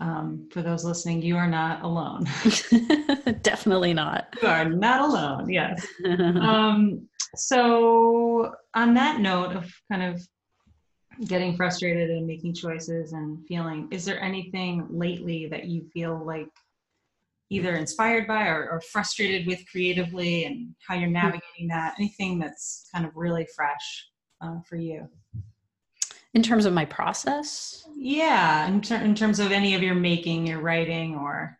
um, 0.00 0.48
for 0.50 0.62
those 0.62 0.84
listening, 0.84 1.22
you 1.22 1.36
are 1.36 1.48
not 1.48 1.82
alone. 1.82 2.24
definitely 3.42 3.94
not 3.94 4.28
you 4.42 4.48
are 4.48 4.68
not 4.68 5.00
alone. 5.00 5.50
Yes. 5.50 5.86
Um, 6.04 7.08
so 7.36 8.54
on 8.74 8.94
that 8.94 9.20
note 9.20 9.56
of 9.56 9.72
kind 9.90 10.02
of 10.02 10.22
getting 11.26 11.56
frustrated 11.56 12.10
and 12.10 12.26
making 12.26 12.54
choices 12.54 13.12
and 13.12 13.44
feeling, 13.46 13.88
is 13.90 14.04
there 14.04 14.20
anything 14.20 14.86
lately 14.90 15.46
that 15.48 15.64
you 15.64 15.88
feel 15.92 16.24
like 16.24 16.48
either 17.50 17.74
inspired 17.74 18.26
by 18.26 18.46
or, 18.46 18.68
or 18.70 18.80
frustrated 18.80 19.46
with 19.46 19.60
creatively 19.70 20.44
and 20.44 20.74
how 20.86 20.94
you're 20.94 21.08
navigating 21.08 21.68
that? 21.68 21.94
Anything 21.98 22.38
that's 22.38 22.88
kind 22.92 23.04
of 23.04 23.16
really 23.16 23.46
fresh 23.56 24.08
uh, 24.40 24.60
for 24.68 24.76
you? 24.76 25.08
In 26.34 26.42
terms 26.42 26.66
of 26.66 26.72
my 26.72 26.84
process 26.84 27.86
Yeah, 27.96 28.66
in, 28.68 28.80
ter- 28.80 29.02
in 29.02 29.14
terms 29.14 29.40
of 29.40 29.52
any 29.52 29.74
of 29.74 29.82
your 29.82 29.94
making, 29.94 30.46
your 30.46 30.60
writing, 30.60 31.16
or 31.16 31.58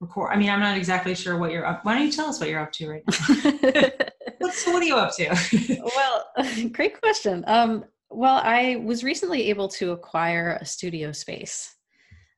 record. 0.00 0.32
I 0.32 0.36
mean, 0.36 0.50
I'm 0.50 0.60
not 0.60 0.76
exactly 0.76 1.14
sure 1.14 1.38
what 1.38 1.50
you're 1.50 1.66
up. 1.66 1.84
Why 1.84 1.94
don't 1.96 2.06
you 2.06 2.12
tell 2.12 2.26
us 2.26 2.38
what 2.38 2.48
you're 2.48 2.60
up 2.60 2.72
to 2.72 2.88
right 2.88 3.02
now? 3.06 3.90
What's, 4.38 4.66
what 4.66 4.82
are 4.82 4.86
you 4.86 4.96
up 4.96 5.14
to? 5.16 5.80
well 5.96 6.24
great 6.72 7.00
question 7.00 7.44
um, 7.46 7.84
well 8.10 8.40
i 8.44 8.76
was 8.84 9.04
recently 9.04 9.50
able 9.50 9.68
to 9.68 9.92
acquire 9.92 10.58
a 10.60 10.64
studio 10.64 11.12
space 11.12 11.74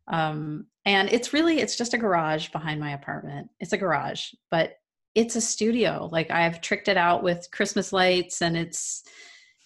um, 0.08 0.66
and 0.84 1.12
it's 1.12 1.32
really 1.32 1.60
it's 1.60 1.76
just 1.76 1.94
a 1.94 1.98
garage 1.98 2.48
behind 2.48 2.80
my 2.80 2.92
apartment 2.92 3.50
it's 3.60 3.72
a 3.72 3.78
garage 3.78 4.32
but 4.50 4.78
it's 5.14 5.36
a 5.36 5.40
studio 5.40 6.08
like 6.10 6.30
i've 6.30 6.60
tricked 6.60 6.88
it 6.88 6.96
out 6.96 7.22
with 7.22 7.48
christmas 7.52 7.92
lights 7.92 8.42
and 8.42 8.56
it's 8.56 9.04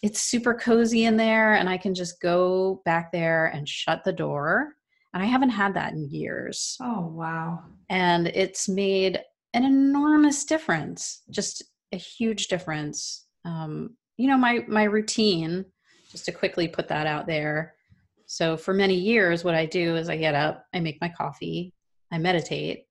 it's 0.05 0.21
super 0.21 0.53
cozy 0.53 1.05
in 1.05 1.17
there 1.17 1.55
and 1.55 1.67
i 1.67 1.79
can 1.79 1.95
just 1.95 2.21
go 2.21 2.83
back 2.85 3.11
there 3.11 3.47
and 3.47 3.67
shut 3.67 4.05
the 4.05 4.13
door. 4.13 4.75
And 5.15 5.23
i 5.23 5.27
haven't 5.27 5.51
had 5.51 5.75
that 5.75 5.95
in 5.95 6.11
years. 6.11 6.77
Oh 6.81 7.07
wow! 7.07 7.61
and 7.89 8.29
it's 8.29 8.69
made 8.69 9.21
an 9.55 9.65
enormous 9.65 10.45
difference 10.45 11.23
just 11.31 11.65
a 11.93 11.97
huge 11.97 12.49
difference. 12.49 13.27
Um, 13.47 13.97
you 14.19 14.29
know 14.29 14.37
my 14.37 14.65
my 14.69 14.85
routine 14.85 15.65
just 16.11 16.27
to 16.27 16.33
quickly 16.33 16.69
put 16.69 16.89
that 16.89 17.07
out 17.07 17.27
there. 17.27 17.75
So 18.27 18.59
for 18.59 18.75
many 18.75 18.97
years 18.97 19.43
what 19.43 19.55
i 19.55 19.65
do 19.65 19.97
is 19.97 20.11
i 20.11 20.17
get 20.19 20.35
up 20.35 20.67
i 20.75 20.81
make 20.81 21.01
my 21.01 21.09
coffee 21.09 21.73
i 22.13 22.19
meditate 22.19 22.85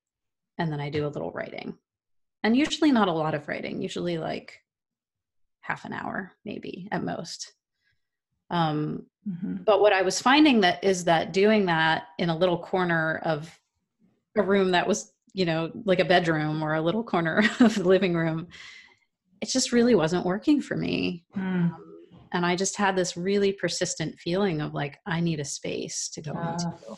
and 0.57 0.71
then 0.71 0.79
i 0.79 0.89
do 0.89 1.05
a 1.05 1.13
little 1.13 1.31
writing. 1.31 1.77
And 2.43 2.57
usually 2.57 2.91
not 2.91 3.07
a 3.07 3.19
lot 3.21 3.35
of 3.35 3.47
writing 3.47 3.83
usually 3.83 4.17
like 4.17 4.62
half 5.63 5.85
an 5.85 5.93
hour 5.93 6.31
maybe 6.45 6.87
at 6.91 7.03
most 7.03 7.53
um, 8.49 9.05
Mhm. 9.27 9.63
but 9.63 9.79
what 9.79 9.93
i 9.93 10.01
was 10.01 10.21
finding 10.21 10.59
that 10.61 10.83
is 10.83 11.05
that 11.05 11.31
doing 11.31 11.65
that 11.67 12.07
in 12.19 12.29
a 12.29 12.37
little 12.37 12.57
corner 12.57 13.21
of 13.23 13.49
a 14.35 14.43
room 14.43 14.71
that 14.71 14.85
was 14.87 15.13
you 15.33 15.45
know 15.45 15.71
like 15.85 15.99
a 16.01 16.05
bedroom 16.05 16.61
or 16.61 16.73
a 16.73 16.81
little 16.81 17.03
corner 17.05 17.41
of 17.61 17.73
the 17.75 17.87
living 17.87 18.13
room 18.13 18.47
it 19.41 19.47
just 19.49 19.71
really 19.71 19.95
wasn't 19.95 20.25
working 20.25 20.61
for 20.61 20.75
me 20.75 21.23
Mm. 21.37 21.73
and 22.33 22.45
i 22.45 22.55
just 22.57 22.75
had 22.75 22.95
this 22.97 23.15
really 23.15 23.53
persistent 23.53 24.19
feeling 24.19 24.59
of 24.59 24.73
like 24.73 24.99
i 25.05 25.21
need 25.21 25.39
a 25.39 25.45
space 25.45 26.09
to 26.09 26.21
go 26.21 26.33
Ah. 26.35 26.51
into 26.51 26.97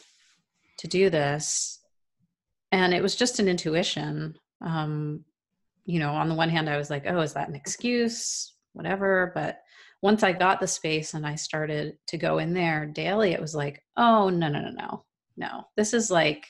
to 0.79 0.87
do 0.87 1.09
this 1.11 1.79
and 2.71 2.91
it 2.93 3.03
was 3.03 3.15
just 3.15 3.37
an 3.39 3.47
intuition 3.47 4.35
um 4.61 5.23
you 5.85 5.99
know 5.99 6.11
on 6.13 6.27
the 6.27 6.35
one 6.35 6.49
hand 6.49 6.67
i 6.71 6.77
was 6.77 6.89
like 6.89 7.03
oh 7.07 7.19
is 7.21 7.33
that 7.33 7.49
an 7.49 7.55
excuse 7.55 8.51
whatever 8.75 9.31
but 9.33 9.59
once 10.01 10.21
i 10.23 10.31
got 10.31 10.59
the 10.59 10.67
space 10.67 11.13
and 11.13 11.25
i 11.25 11.35
started 11.35 11.93
to 12.07 12.17
go 12.17 12.37
in 12.37 12.53
there 12.53 12.85
daily 12.85 13.31
it 13.31 13.41
was 13.41 13.55
like 13.55 13.81
oh 13.97 14.29
no 14.29 14.47
no 14.47 14.59
no 14.59 14.71
no 14.71 15.05
no 15.37 15.63
this 15.77 15.93
is 15.93 16.11
like 16.11 16.45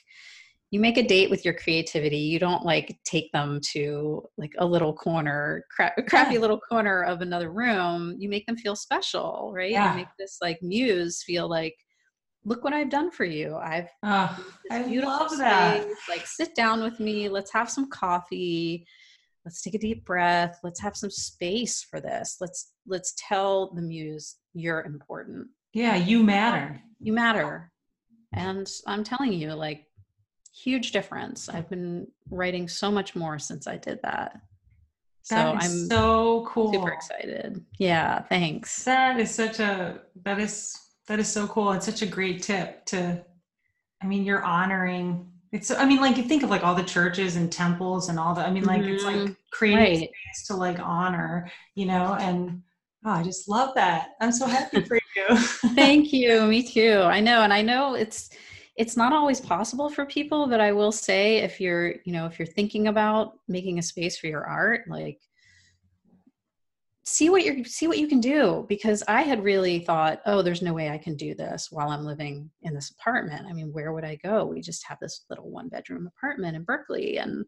you 0.71 0.79
make 0.79 0.97
a 0.97 1.07
date 1.07 1.29
with 1.29 1.45
your 1.45 1.53
creativity 1.53 2.17
you 2.17 2.39
don't 2.39 2.65
like 2.65 2.97
take 3.05 3.31
them 3.31 3.59
to 3.71 4.21
like 4.38 4.51
a 4.57 4.65
little 4.65 4.93
corner 4.93 5.63
cra- 5.73 5.93
crappy 6.09 6.33
Yeah. 6.33 6.39
little 6.41 6.59
corner 6.59 7.03
of 7.03 7.21
another 7.21 7.51
room 7.51 8.15
you 8.19 8.27
make 8.27 8.45
them 8.45 8.57
feel 8.57 8.75
special 8.75 9.51
right 9.55 9.71
Yeah. 9.71 9.91
you 9.91 9.97
make 9.99 10.07
this 10.19 10.39
like 10.41 10.61
muse 10.61 11.23
feel 11.23 11.47
like 11.47 11.75
look 12.43 12.63
what 12.63 12.73
i've 12.73 12.89
done 12.89 13.09
for 13.11 13.25
you 13.25 13.55
i've 13.55 13.88
Oh, 14.03 14.38
I 14.71 14.83
love 14.83 15.38
that. 15.38 15.85
Like, 16.09 16.25
sit 16.27 16.53
down 16.55 16.81
with 16.83 16.99
me. 16.99 17.27
Let's 17.29 17.51
have 17.53 17.69
some 17.69 17.89
coffee. 17.89 18.85
Let's 19.45 19.62
take 19.62 19.75
a 19.75 19.79
deep 19.79 20.05
breath. 20.05 20.60
Let's 20.63 20.79
have 20.81 20.95
some 20.97 21.12
space 21.12 21.84
for 21.84 22.01
this. 22.01 22.38
Let's 22.41 22.73
let's 22.88 23.13
tell 23.17 23.71
the 23.73 23.81
muse 23.81 24.38
you're 24.53 24.81
important. 24.81 25.47
Yeah, 25.73 25.95
you 25.95 26.23
matter. 26.23 26.81
You 26.99 27.13
matter. 27.13 27.71
And 28.34 28.69
I'm 28.88 29.03
telling 29.03 29.34
you, 29.34 29.53
like, 29.53 29.86
huge 30.53 30.91
difference. 30.91 31.47
I've 31.47 31.69
been 31.69 32.08
writing 32.29 32.67
so 32.67 32.89
much 32.91 33.15
more 33.15 33.38
since 33.39 33.67
I 33.67 33.77
did 33.77 33.99
that. 34.03 34.39
So 35.21 35.36
That 35.36 35.63
is 35.63 35.71
I'm 35.71 35.88
so 35.88 36.45
cool. 36.47 36.73
super 36.73 36.91
excited. 36.91 37.63
Yeah, 37.77 38.23
thanks. 38.23 38.84
That 38.84 39.19
is 39.19 39.31
such 39.34 39.60
a 39.60 40.01
that 40.23 40.39
is 40.39 40.75
that 41.08 41.19
is 41.19 41.27
so 41.31 41.47
cool. 41.47 41.71
It's 41.73 41.86
such 41.86 42.01
a 42.01 42.08
great 42.08 42.41
tip 42.41 42.86
to 42.88 43.23
I 44.01 44.08
mean 44.08 44.23
you're 44.23 44.43
honoring 44.43 45.31
it's 45.55 45.71
I 45.71 45.85
mean 45.85 46.01
like 46.01 46.17
you 46.17 46.23
think 46.23 46.43
of 46.43 46.49
like 46.49 46.63
all 46.63 46.75
the 46.75 46.83
churches 46.83 47.35
and 47.35 47.51
temples 47.51 48.09
and 48.09 48.19
all 48.19 48.33
the 48.35 48.41
I 48.41 48.51
mean 48.51 48.65
like 48.65 48.81
it's 48.83 49.03
like 49.05 49.15
Mhm. 49.17 49.35
creating 49.51 49.79
Right. 49.85 49.97
space 50.09 50.47
to 50.47 50.55
like 50.55 50.79
honor, 50.79 51.49
you 51.75 51.85
know, 51.85 52.15
and 52.19 52.61
oh, 53.05 53.11
I 53.11 53.23
just 53.23 53.47
love 53.49 53.73
that. 53.75 54.09
I'm 54.21 54.31
so 54.31 54.45
happy 54.47 54.83
for 54.83 54.99
you. 55.15 55.37
Thank 55.75 56.11
you. 56.13 56.45
Me 56.47 56.61
too. 56.63 57.01
I 57.03 57.19
know, 57.21 57.41
and 57.41 57.53
I 57.53 57.61
know 57.61 57.95
it's 57.95 58.29
it's 58.75 58.97
not 58.97 59.13
always 59.13 59.39
possible 59.39 59.89
for 59.89 60.05
people, 60.05 60.47
but 60.47 60.59
I 60.59 60.73
will 60.73 60.91
say 60.91 61.37
if 61.37 61.61
you're, 61.61 61.95
you 62.03 62.11
know, 62.11 62.25
if 62.25 62.37
you're 62.37 62.45
thinking 62.45 62.87
about 62.87 63.39
making 63.47 63.79
a 63.79 63.83
space 63.83 64.17
for 64.17 64.27
your 64.27 64.45
art, 64.45 64.81
like 64.89 65.19
see 67.05 67.29
what 67.29 67.45
you 67.45 67.63
see 67.63 67.87
what 67.87 67.99
you 67.99 68.07
can 68.07 68.19
do 68.19 68.65
because 68.67 69.03
I 69.07 69.21
had 69.21 69.43
really 69.43 69.79
thought, 69.79 70.21
oh, 70.25 70.41
there's 70.41 70.63
no 70.63 70.73
way 70.73 70.89
I 70.89 70.97
can 70.97 71.15
do 71.15 71.35
this 71.35 71.67
while 71.71 71.89
I'm 71.89 72.03
living 72.03 72.49
in 72.63 72.73
this 72.73 72.91
apartment. 72.91 73.45
I 73.47 73.53
mean, 73.53 73.71
where 73.71 73.93
would 73.93 74.03
I 74.03 74.15
go? 74.15 74.45
We 74.45 74.61
just 74.61 74.85
have 74.87 74.97
this 74.99 75.25
little 75.29 75.49
one 75.49 75.69
bedroom 75.69 76.07
apartment 76.07 76.55
in 76.55 76.63
Berkeley 76.63 77.17
and 77.17 77.45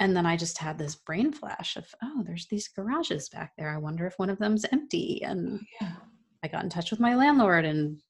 and 0.00 0.16
then 0.16 0.26
I 0.26 0.36
just 0.36 0.58
had 0.58 0.78
this 0.78 0.94
brain 0.94 1.32
flash 1.32 1.76
of, 1.76 1.86
oh, 2.04 2.22
there's 2.24 2.46
these 2.46 2.68
garages 2.68 3.28
back 3.30 3.52
there. 3.58 3.70
I 3.70 3.78
wonder 3.78 4.06
if 4.06 4.16
one 4.16 4.30
of 4.30 4.38
them's 4.38 4.64
empty. 4.70 5.22
And 5.24 5.58
oh, 5.60 5.64
yeah. 5.80 5.92
I 6.44 6.48
got 6.48 6.62
in 6.62 6.70
touch 6.70 6.92
with 6.92 7.00
my 7.00 7.16
landlord 7.16 7.64
and 7.64 8.00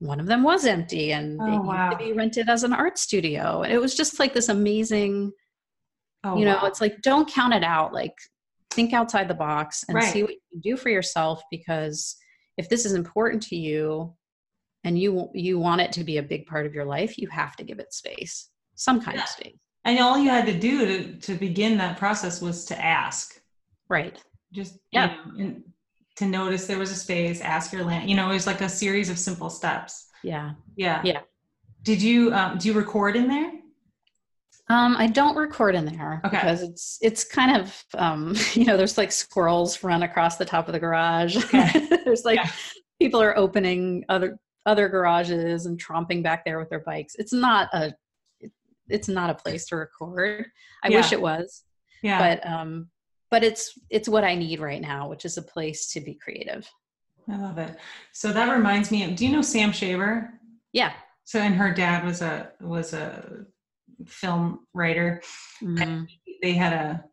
one 0.00 0.18
of 0.18 0.26
them 0.26 0.42
was 0.42 0.66
empty 0.66 1.12
and 1.12 1.38
Oh, 1.40 1.44
it 1.46 1.50
used 1.52 1.90
to 1.92 1.96
be 2.06 2.12
rented 2.12 2.48
as 2.48 2.64
an 2.64 2.72
art 2.72 2.98
studio. 2.98 3.62
And 3.62 3.72
it 3.72 3.80
was 3.80 3.94
just 3.94 4.18
like 4.18 4.34
this 4.34 4.48
amazing, 4.48 5.32
Oh, 6.24 6.36
you 6.36 6.44
know, 6.44 6.56
wow. 6.56 6.66
it's 6.66 6.80
like 6.80 7.00
don't 7.02 7.30
count 7.30 7.54
it 7.54 7.62
out. 7.62 7.92
Like 7.92 8.16
think 8.78 8.92
outside 8.92 9.26
the 9.26 9.34
box 9.34 9.84
and 9.88 10.00
see 10.04 10.22
what 10.22 10.30
you 10.30 10.40
can 10.52 10.60
do 10.60 10.76
for 10.76 10.88
yourself 10.88 11.42
because 11.50 12.16
if 12.58 12.68
this 12.68 12.86
is 12.86 12.92
important 12.92 13.42
to 13.42 13.56
you 13.56 14.14
and 14.84 14.96
you 14.96 15.28
you 15.34 15.58
want 15.58 15.80
it 15.80 15.90
to 15.90 16.04
be 16.04 16.18
a 16.18 16.22
big 16.22 16.46
part 16.46 16.64
of 16.64 16.72
your 16.72 16.84
life, 16.84 17.18
you 17.18 17.26
have 17.28 17.56
to 17.56 17.64
give 17.64 17.80
it 17.80 17.92
space. 17.92 18.50
Some 18.76 19.00
kind 19.00 19.16
Yeah. 19.16 19.24
of 19.24 19.28
space. 19.28 19.56
And 19.84 19.98
all 19.98 20.16
you 20.16 20.30
had 20.30 20.46
to 20.46 20.56
do 20.56 20.86
to, 20.86 21.14
to 21.26 21.34
begin 21.34 21.76
that 21.78 21.98
process 21.98 22.40
was 22.40 22.64
to 22.66 22.80
ask. 22.80 23.40
Right. 23.88 24.16
Just 24.52 24.78
Yeah. 24.92 25.16
you 25.16 25.16
know, 25.16 25.44
and 25.44 25.64
to 26.16 26.26
notice 26.26 26.68
there 26.68 26.78
was 26.78 26.92
a 26.92 27.00
space, 27.06 27.40
ask 27.40 27.72
your 27.72 27.84
land. 27.84 28.08
You 28.08 28.14
know, 28.14 28.30
it 28.30 28.34
was 28.34 28.46
like 28.46 28.60
a 28.60 28.68
series 28.68 29.10
of 29.10 29.18
simple 29.18 29.50
steps. 29.50 30.06
Yeah. 30.22 30.52
Yeah. 30.76 31.00
Yeah. 31.04 31.22
Did 31.82 32.00
you 32.00 32.32
um, 32.32 32.58
do 32.58 32.68
you 32.68 32.74
record 32.74 33.16
in 33.16 33.26
there? 33.26 33.50
Um, 34.70 34.96
I 34.98 35.06
don't 35.06 35.36
record 35.36 35.74
in 35.74 35.86
there 35.86 36.20
Okay. 36.26 36.36
because 36.36 36.62
it's 36.62 36.98
it's 37.00 37.24
kind 37.24 37.56
of 37.60 37.84
um, 37.94 38.34
you 38.54 38.64
know 38.64 38.76
there's 38.76 38.98
like 38.98 39.12
squirrels 39.12 39.82
run 39.82 40.02
across 40.02 40.36
the 40.36 40.44
top 40.44 40.68
of 40.68 40.72
the 40.72 40.78
garage. 40.80 41.36
Okay. 41.36 41.70
there's 42.04 42.24
like 42.24 42.36
Yeah. 42.36 42.50
people 43.00 43.20
are 43.22 43.36
opening 43.36 44.04
other 44.08 44.38
other 44.66 44.88
garages 44.88 45.64
and 45.66 45.82
tromping 45.82 46.22
back 46.22 46.44
there 46.44 46.58
with 46.58 46.68
their 46.68 46.80
bikes. 46.80 47.14
It's 47.18 47.32
not 47.32 47.68
a 47.72 47.94
it's 48.88 49.08
not 49.08 49.30
a 49.30 49.34
place 49.34 49.66
to 49.66 49.76
record. 49.76 50.46
I 50.82 50.88
wish 50.90 51.12
it 51.12 51.20
was, 51.20 51.62
Yeah. 52.02 52.18
but 52.18 52.46
um, 52.46 52.88
but 53.30 53.44
it's 53.44 53.78
it's 53.90 54.08
what 54.08 54.24
I 54.24 54.34
need 54.34 54.60
right 54.60 54.80
now, 54.80 55.08
which 55.08 55.24
is 55.24 55.36
a 55.38 55.42
place 55.42 55.90
to 55.92 56.00
be 56.00 56.14
creative. 56.14 56.68
I 57.30 57.36
love 57.36 57.58
it. 57.58 57.76
So 58.12 58.32
that 58.32 58.50
reminds 58.54 58.90
me 58.90 59.04
of, 59.04 59.14
do 59.16 59.26
you 59.26 59.32
know 59.32 59.42
Sam 59.42 59.70
Shaber? 59.70 60.30
Yeah. 60.72 60.92
So 61.24 61.38
and 61.40 61.54
her 61.54 61.72
dad 61.72 62.04
was 62.04 62.22
a 62.22 62.52
was 62.60 62.92
a 62.94 63.44
film 64.06 64.60
writer. 64.74 65.22
Mhm. 65.62 66.06
They 66.42 66.52
had 66.52 66.72
a 66.72 67.04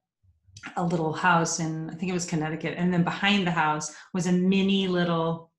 a 0.77 0.83
little 0.83 1.13
house 1.13 1.59
in 1.59 1.89
I 1.91 1.93
think 1.93 2.09
it 2.09 2.13
was 2.13 2.25
Connecticut, 2.25 2.73
and 2.77 2.91
then 2.91 3.03
behind 3.03 3.45
the 3.45 3.51
house 3.51 3.95
was 4.13 4.25
a 4.27 4.31
mini 4.31 4.87
little. 4.87 5.51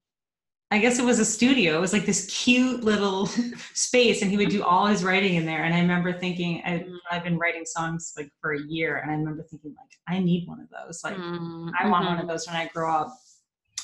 I 0.72 0.78
guess 0.78 0.98
it 0.98 1.04
was 1.04 1.20
a 1.20 1.24
studio. 1.24 1.76
It 1.76 1.80
was 1.80 1.92
like 1.92 2.06
this 2.06 2.26
cute 2.26 2.82
little 2.82 3.26
space, 3.74 4.22
and 4.22 4.30
he 4.32 4.36
would 4.36 4.48
do 4.48 4.64
all 4.64 4.86
his 4.86 5.04
writing 5.04 5.34
in 5.36 5.46
there. 5.46 5.62
And 5.62 5.72
I 5.72 5.78
remember 5.80 6.12
thinking, 6.12 6.60
I, 6.66 6.70
Mhm. 6.80 6.96
I've 7.08 7.22
been 7.22 7.38
writing 7.38 7.64
songs 7.64 8.14
like 8.16 8.32
for 8.40 8.54
a 8.54 8.60
year, 8.60 8.96
and 8.96 9.08
I 9.12 9.14
remember 9.14 9.44
thinking, 9.44 9.76
like, 9.78 9.92
I 10.08 10.18
need 10.18 10.48
one 10.48 10.58
of 10.58 10.68
those. 10.70 11.04
Like, 11.04 11.16
Mhm. 11.16 11.70
I 11.78 11.88
want 11.88 12.06
one 12.06 12.18
of 12.18 12.26
those 12.26 12.48
when 12.48 12.56
I 12.56 12.66
grow 12.66 12.90
up. 12.92 13.16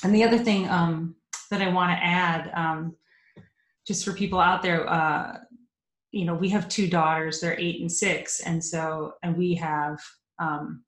And 0.03 0.13
the 0.13 0.25
other 0.25 0.37
thing 0.37 0.67
um, 0.67 1.15
that 1.51 1.61
I 1.61 1.69
want 1.69 1.91
to 1.97 2.03
add, 2.03 2.51
um, 2.53 2.97
just 3.87 4.03
for 4.03 4.11
people 4.11 4.41
out 4.41 4.61
there, 4.61 4.85
uh, 4.89 5.39
you 6.13 6.25
know, 6.25 6.35
we 6.35 6.47
have 6.49 6.69
two 6.69 6.87
daughters. 6.87 7.41
They're 7.41 7.59
eight 7.59 7.81
and 7.81 7.91
six, 7.91 8.39
and 8.41 8.63
so 8.63 9.13
and 9.23 9.35
we 9.35 9.55
have 9.55 9.99
um, 10.39 10.83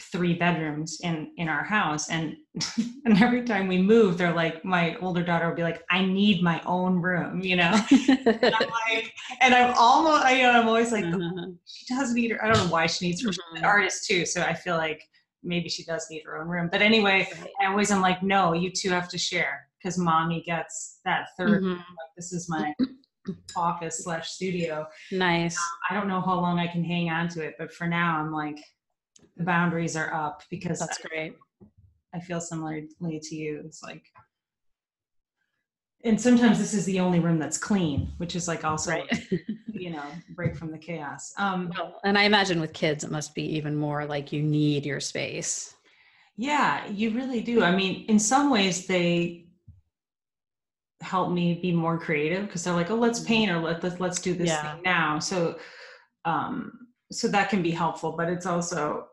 three 0.00 0.34
bedrooms 0.34 1.00
in 1.02 1.32
in 1.36 1.48
our 1.48 1.64
house. 1.64 2.08
And 2.10 2.36
and 3.04 3.20
every 3.20 3.42
time 3.42 3.66
we 3.66 3.82
move, 3.82 4.16
they're 4.16 4.32
like, 4.32 4.64
my 4.64 4.96
older 4.96 5.22
daughter 5.24 5.48
will 5.48 5.56
be 5.56 5.64
like, 5.64 5.82
"I 5.90 6.04
need 6.04 6.42
my 6.42 6.62
own 6.64 7.02
room," 7.02 7.42
you 7.42 7.56
know. 7.56 7.74
And 8.46 8.54
I'm 8.54 8.70
like, 8.94 9.12
and 9.40 9.54
I'm 9.54 9.74
almost, 9.76 10.24
I, 10.24 10.36
you 10.36 10.42
know, 10.44 10.52
I'm 10.52 10.68
always 10.68 10.92
like, 10.92 11.04
Uh-huh. 11.04 11.46
she 11.66 11.84
does 11.92 12.14
need 12.14 12.30
her. 12.30 12.44
I 12.44 12.46
don't 12.48 12.64
know 12.64 12.72
why 12.72 12.86
she 12.86 13.06
needs 13.06 13.20
her. 13.24 13.32
She's 13.32 13.42
an 13.56 13.62
Mhm. 13.62 13.66
artist 13.66 14.06
too, 14.06 14.24
so 14.24 14.42
I 14.42 14.54
feel 14.54 14.76
like 14.76 15.02
maybe 15.42 15.68
she 15.68 15.84
does 15.84 16.06
need 16.10 16.22
her 16.24 16.38
own 16.40 16.46
room. 16.48 16.68
But 16.70 16.80
anyway. 16.80 17.28
I 17.60 17.66
always 17.66 17.90
am 17.90 18.00
like, 18.00 18.22
no, 18.22 18.52
you 18.52 18.70
two 18.70 18.90
have 18.90 19.08
to 19.08 19.18
share 19.18 19.66
because 19.78 19.98
mommy 19.98 20.42
gets 20.42 21.00
that 21.04 21.28
3rd 21.38 21.64
Mhm. 21.64 21.76
Like 21.78 22.12
this 22.16 22.32
is 22.32 22.48
my 22.48 22.72
office 23.56 24.04
slash 24.04 24.30
studio. 24.30 24.86
Nice. 25.12 25.58
I 25.90 25.94
don't 25.94 26.08
know 26.08 26.20
how 26.20 26.34
long 26.40 26.58
I 26.58 26.66
can 26.66 26.84
hang 26.84 27.10
on 27.10 27.28
to 27.30 27.42
it, 27.42 27.54
but 27.58 27.72
for 27.72 27.86
now, 27.86 28.18
I'm 28.18 28.32
like, 28.32 28.58
the 29.36 29.44
boundaries 29.44 29.96
are 29.96 30.12
up 30.14 30.42
because 30.50 30.78
That's 30.78 30.98
great. 30.98 31.34
I 32.14 32.20
feel 32.20 32.40
similarly 32.40 32.88
to 33.00 33.34
you. 33.34 33.62
It's 33.64 33.82
like, 33.82 34.04
and 36.04 36.20
sometimes 36.20 36.58
this 36.58 36.72
is 36.72 36.84
the 36.84 37.00
only 37.00 37.18
room 37.20 37.38
that's 37.38 37.58
clean, 37.58 38.12
which 38.18 38.36
is 38.36 38.46
like 38.46 38.64
also, 38.64 38.92
Right. 38.92 39.24
you 39.72 39.90
know, 39.90 40.04
break 40.34 40.56
from 40.56 40.70
the 40.70 40.78
chaos. 40.78 41.34
Um, 41.36 41.72
Well, 41.76 42.00
and 42.04 42.16
I 42.16 42.22
imagine 42.22 42.60
with 42.60 42.72
kids, 42.72 43.02
it 43.02 43.10
must 43.10 43.34
be 43.34 43.42
even 43.56 43.74
more 43.74 44.06
like 44.06 44.32
you 44.32 44.42
need 44.42 44.86
your 44.86 45.00
space. 45.00 45.74
Yeah, 46.36 46.86
you 46.88 47.10
really 47.10 47.40
do. 47.40 47.62
I 47.64 47.74
mean, 47.74 48.04
in 48.08 48.18
some 48.18 48.50
ways, 48.50 48.86
they 48.86 49.45
help 51.00 51.30
me 51.30 51.58
be 51.60 51.72
more 51.72 51.98
creative 51.98 52.46
because 52.46 52.64
they're 52.64 52.74
like, 52.74 52.90
"Oh, 52.90 52.96
let's 52.96 53.20
paint 53.20 53.50
or 53.50 53.58
let 53.60 53.82
let's 53.82 54.00
let's 54.00 54.20
do 54.20 54.34
this 54.34 54.48
Yeah. 54.50 54.74
thing 54.74 54.82
now." 54.84 55.18
So, 55.18 55.58
um, 56.24 56.88
so 57.12 57.28
that 57.28 57.50
can 57.50 57.62
be 57.62 57.70
helpful. 57.70 58.12
But 58.12 58.28
it's 58.28 58.46
also, 58.46 59.08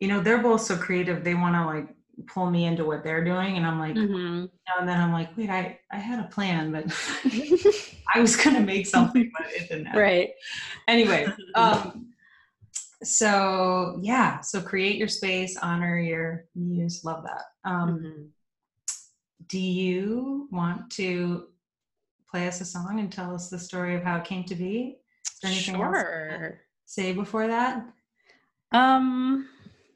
you 0.00 0.08
know, 0.08 0.20
they're 0.20 0.42
both 0.42 0.62
so 0.62 0.76
creative. 0.76 1.24
They 1.24 1.34
want 1.34 1.54
to 1.54 1.64
like 1.66 1.88
pull 2.26 2.50
me 2.50 2.64
into 2.66 2.84
what 2.84 3.04
they're 3.04 3.24
doing, 3.24 3.56
and 3.56 3.66
I'm 3.66 3.78
like, 3.78 3.96
Mhm. 3.96 4.48
and 4.78 4.88
then 4.88 5.00
I'm 5.00 5.12
like, 5.12 5.36
wait, 5.36 5.50
I 5.50 5.78
I 5.90 5.96
had 5.98 6.20
a 6.20 6.28
plan, 6.28 6.72
but 6.72 6.84
I 8.14 8.20
was 8.20 8.36
gonna 8.36 8.60
make 8.60 8.86
something, 8.86 9.30
but 9.36 9.50
it 9.52 9.68
didn't 9.68 9.86
happen. 9.86 10.00
right. 10.02 10.30
Anyway, 10.88 11.26
um, 11.54 12.12
so 13.02 13.98
yeah, 14.02 14.40
so 14.40 14.60
create 14.60 14.96
your 14.96 15.08
space, 15.08 15.56
honor 15.56 15.98
your 15.98 16.46
muse. 16.54 17.04
Love 17.04 17.24
that. 17.24 17.42
Um, 17.70 18.00
Mhm. 18.00 18.28
Do 19.48 19.58
you 19.58 20.48
want 20.50 20.90
to 20.92 21.48
play 22.30 22.48
us 22.48 22.60
a 22.60 22.64
song 22.64 22.98
and 23.00 23.12
tell 23.12 23.34
us 23.34 23.48
the 23.48 23.58
story 23.58 23.94
of 23.94 24.02
how 24.02 24.16
it 24.18 24.24
came 24.24 24.44
to 24.44 24.54
be? 24.54 24.98
Is 25.32 25.38
there 25.40 25.50
anything 25.50 25.74
else 25.74 25.80
wanna 25.82 26.00
Sure. 26.00 26.60
say 26.84 27.12
before 27.12 27.46
that? 27.46 27.84
Um, 28.72 29.48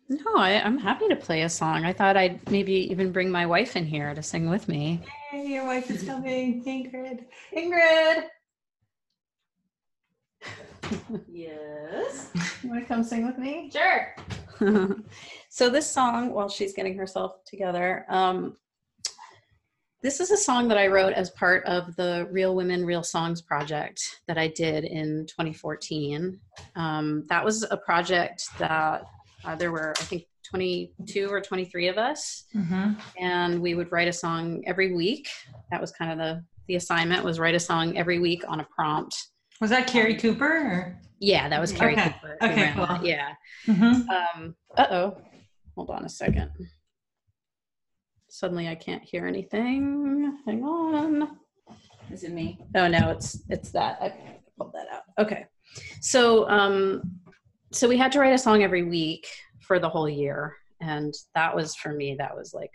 no, 0.09 0.37
I, 0.37 0.61
I'm 0.61 0.79
happy 0.79 1.09
to 1.09 1.17
play 1.17 1.43
a 1.43 1.49
song. 1.49 1.85
I 1.85 1.93
thought 1.93 2.17
I'd 2.17 2.51
maybe 2.51 2.73
even 2.91 3.13
bring 3.13 3.31
my 3.31 3.47
wife 3.47 3.77
in 3.77 3.87
here 3.87 4.15
to 4.15 4.23
sing 4.23 4.49
with 4.49 4.69
me. 4.69 5.01
Hey, 5.31 5.47
your 5.47 5.67
wife 5.67 5.91
is 5.91 6.03
coming, 6.03 6.65
Ingrid. 6.65 7.25
Ingrid. 7.57 8.25
Yes. 11.29 12.31
You 12.63 12.71
want 12.71 12.83
to 12.83 12.87
come 12.89 13.05
sing 13.05 13.27
with 13.27 13.39
me? 13.39 13.71
Sure. 13.73 14.15
so 15.49 15.71
this 15.71 15.91
song, 15.91 16.33
while 16.33 16.49
she's 16.49 16.73
getting 16.73 16.97
herself 16.97 17.45
together, 17.45 18.05
um, 18.09 18.57
this 20.03 20.21
is 20.21 20.31
a 20.31 20.37
song 20.37 20.69
that 20.69 20.79
I 20.79 20.87
wrote 20.87 21.13
as 21.13 21.31
part 21.31 21.65
of 21.67 21.95
the 21.97 22.27
Real 22.31 22.55
Women, 22.55 22.85
Real 22.87 23.03
Songs 23.03 23.43
project 23.43 24.01
that 24.29 24.39
I 24.39 24.49
did 24.49 24.85
in 24.85 25.27
2014. 25.29 26.39
Um, 26.77 27.25
that 27.29 27.45
was 27.45 27.65
a 27.71 27.77
project 27.77 28.45
that 28.59 29.05
uh, 29.45 29.57
there 29.57 29.73
were, 29.73 29.93
I 29.99 30.05
think, 30.05 30.25
22 30.49 31.29
or 31.29 31.41
23 31.41 31.89
of 31.89 31.99
us, 31.99 32.45
Mm-hmm. 32.57 32.93
and 33.19 33.61
we 33.61 33.75
would 33.75 33.93
write 33.93 34.09
a 34.09 34.13
song 34.13 34.63
every 34.67 34.95
week. 34.95 35.29
That 35.71 35.81
was 35.81 35.93
kind 35.93 36.11
of 36.13 36.19
the 36.19 36.45
the 36.67 36.77
assignment 36.77 37.25
was 37.25 37.39
write 37.41 37.55
a 37.57 37.61
song 37.61 37.97
every 37.99 38.21
week 38.21 38.43
on 38.49 38.61
a 38.61 38.67
prompt. 38.75 39.15
Was 39.61 39.71
that 39.71 39.87
Carrie 39.89 40.15
Cooper? 40.17 40.47
Or? 40.47 41.01
Yeah, 41.19 41.49
that 41.49 41.61
was 41.61 41.73
Carrie 41.73 41.95
Okay. 41.95 42.11
Cooper. 42.21 42.37
Okay, 42.43 42.73
cool. 42.77 42.87
that, 42.87 43.05
Yeah. 43.05 43.33
Mm-hmm. 43.67 44.09
Um, 44.41 44.55
uh 44.77 44.87
oh. 44.91 45.17
Hold 45.77 45.91
on 45.91 46.05
a 46.05 46.09
second. 46.09 46.51
Suddenly 48.31 48.69
I 48.69 48.75
can't 48.75 49.03
hear 49.03 49.27
anything. 49.27 50.39
Hang 50.47 50.65
on. 50.65 51.39
Is 52.11 52.25
it 52.25 52.33
me? 52.33 52.59
Oh 52.75 52.89
no, 52.89 53.11
it's 53.11 53.43
it's 53.49 53.71
that. 53.73 53.99
I 54.01 54.13
pulled 54.59 54.73
that 54.73 54.87
out. 54.93 55.03
Okay. 55.19 55.47
So 56.01 56.49
um 56.49 57.03
so 57.73 57.89
we 57.89 57.97
had 57.97 58.13
to 58.13 58.21
write 58.21 58.35
a 58.35 58.39
song 58.39 58.63
every 58.63 58.83
week 58.83 59.27
for 59.61 59.79
the 59.79 59.89
whole 59.89 60.09
year. 60.09 60.57
And 60.81 61.15
that 61.35 61.55
was 61.55 61.75
for 61.77 61.93
me, 61.93 62.17
that 62.19 62.37
was 62.37 62.55
like 62.55 62.73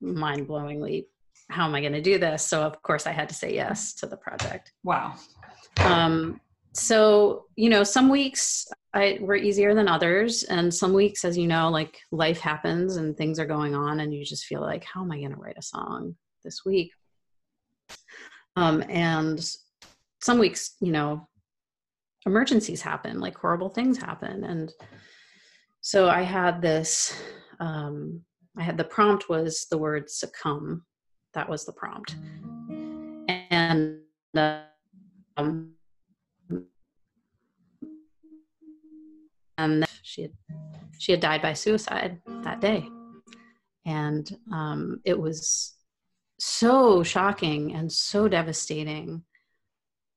mind 0.00 0.46
blowingly 0.48 1.06
how 1.48 1.64
am 1.64 1.74
I 1.74 1.80
gonna 1.80 2.02
do 2.02 2.18
this? 2.18 2.46
So 2.46 2.62
of 2.62 2.80
course 2.82 3.06
I 3.06 3.12
had 3.12 3.28
to 3.28 3.34
say 3.34 3.54
yes 3.54 3.94
to 3.94 4.06
the 4.06 4.16
project. 4.16 4.72
Wow. 4.82 5.14
Um, 5.78 6.40
so 6.76 7.46
you 7.56 7.70
know, 7.70 7.82
some 7.84 8.08
weeks 8.08 8.66
I 8.92 9.18
were 9.20 9.36
easier 9.36 9.74
than 9.74 9.88
others, 9.88 10.42
and 10.44 10.72
some 10.72 10.92
weeks, 10.92 11.24
as 11.24 11.36
you 11.36 11.46
know, 11.46 11.70
like 11.70 11.98
life 12.12 12.40
happens 12.40 12.96
and 12.96 13.16
things 13.16 13.38
are 13.38 13.46
going 13.46 13.74
on, 13.74 14.00
and 14.00 14.12
you 14.12 14.24
just 14.24 14.44
feel 14.44 14.60
like, 14.60 14.84
how 14.84 15.02
am 15.02 15.12
I 15.12 15.18
going 15.18 15.32
to 15.32 15.40
write 15.40 15.58
a 15.58 15.62
song 15.62 16.16
this 16.44 16.64
week? 16.64 16.92
Um, 18.56 18.82
and 18.88 19.44
some 20.22 20.38
weeks, 20.38 20.76
you 20.80 20.92
know, 20.92 21.28
emergencies 22.24 22.82
happen, 22.82 23.20
like 23.20 23.36
horrible 23.36 23.70
things 23.70 23.98
happen, 23.98 24.44
and 24.44 24.72
so 25.80 26.08
I 26.08 26.22
had 26.22 26.60
this. 26.60 27.18
Um, 27.60 28.22
I 28.58 28.62
had 28.62 28.76
the 28.76 28.84
prompt 28.84 29.28
was 29.28 29.66
the 29.70 29.78
word 29.78 30.10
succumb. 30.10 30.84
That 31.34 31.48
was 31.48 31.64
the 31.64 31.72
prompt, 31.72 32.16
and. 33.50 34.00
Uh, 34.36 34.60
um, 35.36 35.75
and 39.58 39.86
she 40.02 40.22
had 40.22 40.32
she 40.98 41.12
had 41.12 41.20
died 41.20 41.42
by 41.42 41.52
suicide 41.52 42.20
that 42.42 42.60
day. 42.60 42.88
And 43.84 44.36
um, 44.52 45.00
it 45.04 45.18
was 45.18 45.74
so 46.38 47.02
shocking 47.02 47.74
and 47.74 47.90
so 47.90 48.28
devastating. 48.28 49.22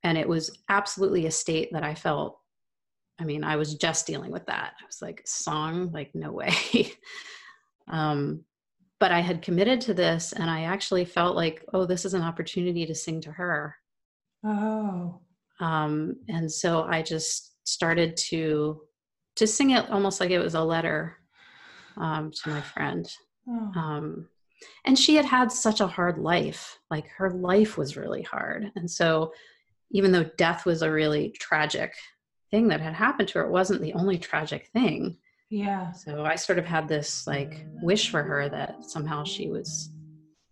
And 0.03 0.17
it 0.17 0.27
was 0.27 0.57
absolutely 0.69 1.25
a 1.25 1.31
state 1.31 1.69
that 1.73 1.83
i 1.83 1.93
felt 1.93 2.39
i 3.19 3.25
mean 3.25 3.43
i 3.43 3.55
was 3.55 3.75
just 3.75 4.07
dealing 4.07 4.31
with 4.31 4.45
that. 4.45 4.73
I 4.81 4.85
was 4.85 5.01
like 5.01 5.21
song 5.25 5.91
like 5.91 6.13
no 6.13 6.31
way. 6.31 6.53
Um, 7.91 8.45
but 8.99 9.11
i 9.11 9.19
had 9.19 9.41
committed 9.41 9.81
to 9.81 9.95
this 9.95 10.31
and 10.31 10.47
i 10.47 10.61
actually 10.61 11.05
felt 11.05 11.35
like 11.35 11.65
oh 11.73 11.87
this 11.87 12.05
is 12.05 12.13
an 12.13 12.21
opportunity 12.21 12.85
to 12.85 12.93
sing 12.93 13.19
to 13.21 13.31
her. 13.31 13.75
Oh. 14.43 15.19
um, 15.59 16.17
and 16.27 16.51
so 16.51 16.83
I 16.83 17.01
just 17.01 17.55
started 17.67 18.15
to 18.29 18.81
to 19.39 19.47
sing 19.47 19.71
it 19.71 19.89
almost 19.89 20.19
like 20.19 20.31
it 20.31 20.39
was 20.39 20.53
a 20.53 20.61
letter 20.61 21.17
um, 21.95 22.29
to 22.31 22.49
my 22.49 22.59
friend. 22.59 23.09
Oh. 23.47 23.71
Um, 23.73 24.27
and 24.83 24.99
she 24.99 25.15
had 25.15 25.23
had 25.23 25.49
such 25.49 25.79
a 25.79 25.87
hard 25.87 26.17
life. 26.17 26.77
Like 26.91 27.07
her 27.17 27.31
life 27.31 27.77
was 27.77 27.95
really 27.95 28.21
hard. 28.21 28.69
And 28.75 28.91
so, 28.91 29.31
even 29.91 30.11
though 30.11 30.29
death 30.37 30.65
was 30.65 30.81
a 30.81 30.91
really 30.91 31.33
tragic 31.39 31.93
thing 32.51 32.67
that 32.67 32.81
had 32.81 32.93
happened 32.93 33.29
to 33.29 33.39
her, 33.39 33.45
it 33.45 33.51
wasn't 33.51 33.81
the 33.81 33.93
only 33.93 34.17
tragic 34.17 34.67
thing. 34.67 35.17
Yeah. 35.49 35.93
So 35.93 36.25
I 36.25 36.35
sort 36.35 36.59
of 36.59 36.65
had 36.65 36.87
this 36.87 37.25
like 37.25 37.65
wish 37.81 38.09
for 38.09 38.21
her 38.21 38.49
that 38.49 38.83
somehow 38.85 39.23
she 39.23 39.47
was, 39.47 39.89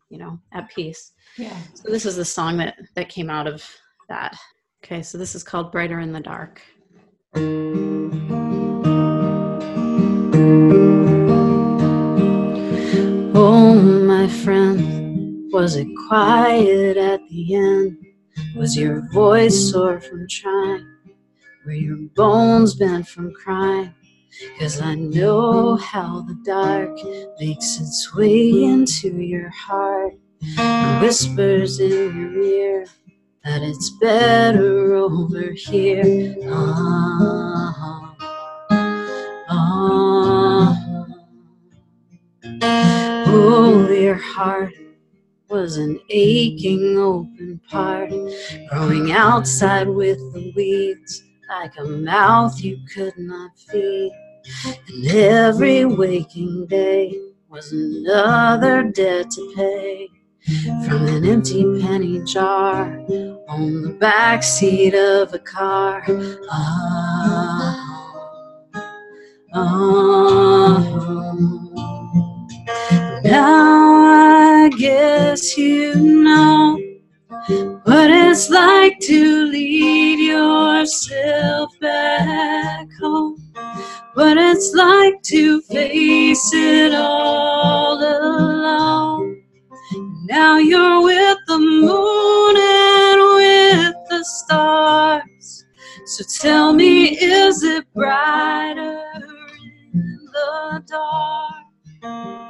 you 0.09 0.17
know, 0.17 0.39
at 0.53 0.69
peace. 0.69 1.11
Yeah. 1.37 1.55
So 1.73 1.91
this 1.91 2.05
is 2.05 2.15
the 2.15 2.25
song 2.25 2.57
that 2.57 2.77
that 2.95 3.09
came 3.09 3.29
out 3.29 3.47
of 3.47 3.69
that. 4.07 4.37
Okay, 4.83 5.03
so 5.03 5.17
this 5.17 5.35
is 5.35 5.43
called 5.43 5.73
Brighter 5.73 5.99
in 5.99 6.13
the 6.13 6.21
Dark. 6.21 6.61
Friend, 14.29 15.51
was 15.51 15.75
it 15.75 15.87
quiet 16.07 16.97
at 16.97 17.21
the 17.29 17.55
end? 17.55 17.97
Was 18.55 18.77
your 18.77 19.01
voice 19.11 19.71
sore 19.71 19.99
from 19.99 20.27
trying? 20.27 20.85
Were 21.65 21.73
your 21.73 21.97
bones 22.15 22.75
bent 22.75 23.07
from 23.07 23.33
crying? 23.33 23.93
Cause 24.59 24.79
I 24.81 24.95
know 24.95 25.75
how 25.77 26.21
the 26.21 26.37
dark 26.45 26.95
makes 27.39 27.79
its 27.79 28.13
way 28.15 28.63
into 28.63 29.09
your 29.09 29.49
heart 29.49 30.13
and 30.57 31.01
whispers 31.01 31.79
in 31.79 31.91
your 31.91 32.43
ear 32.43 32.85
that 33.43 33.63
it's 33.63 33.89
better 34.01 34.95
over 34.95 35.51
here. 35.51 36.35
Uh-huh. 36.45 37.76
Heart 44.17 44.73
was 45.49 45.77
an 45.77 45.99
aching 46.09 46.97
open 46.97 47.61
part, 47.69 48.11
growing 48.69 49.11
outside 49.11 49.87
with 49.87 50.17
the 50.33 50.51
weeds, 50.55 51.23
like 51.49 51.71
a 51.77 51.85
mouth 51.85 52.59
you 52.61 52.79
could 52.93 53.17
not 53.17 53.51
feed. 53.57 54.11
And 54.89 55.07
every 55.07 55.85
waking 55.85 56.67
day 56.67 57.17
was 57.49 57.71
another 57.71 58.83
debt 58.83 59.29
to 59.31 59.53
pay 59.55 60.09
from 60.85 61.07
an 61.07 61.25
empty 61.25 61.63
penny 61.81 62.21
jar 62.23 62.99
on 63.49 63.81
the 63.81 63.95
back 63.99 64.43
seat 64.43 64.93
of 64.95 65.33
a 65.33 65.39
car. 65.39 66.03
Ah, 66.49 67.83
ah. 69.53 70.97
Now 73.23 73.76
you 75.57 75.95
know 75.95 76.79
what 77.83 78.09
it's 78.09 78.49
like 78.49 78.99
to 79.01 79.45
lead 79.45 80.19
yourself 80.19 81.71
back 81.79 82.87
home. 82.99 83.37
What 84.15 84.37
it's 84.37 84.73
like 84.73 85.21
to 85.23 85.61
face 85.61 86.51
it 86.53 86.93
all 86.95 87.99
alone. 87.99 89.43
Now 90.25 90.57
you're 90.57 91.03
with 91.03 91.37
the 91.47 91.59
moon 91.59 92.57
and 92.57 93.21
with 93.35 93.95
the 94.09 94.23
stars. 94.23 95.65
So 96.05 96.23
tell 96.41 96.73
me, 96.73 97.09
is 97.17 97.63
it 97.63 97.85
brighter 97.93 99.03
in 99.93 100.29
the 100.33 100.83
dark? 100.87 102.46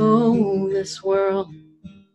Oh, 0.00 0.68
this 0.70 1.02
world 1.02 1.52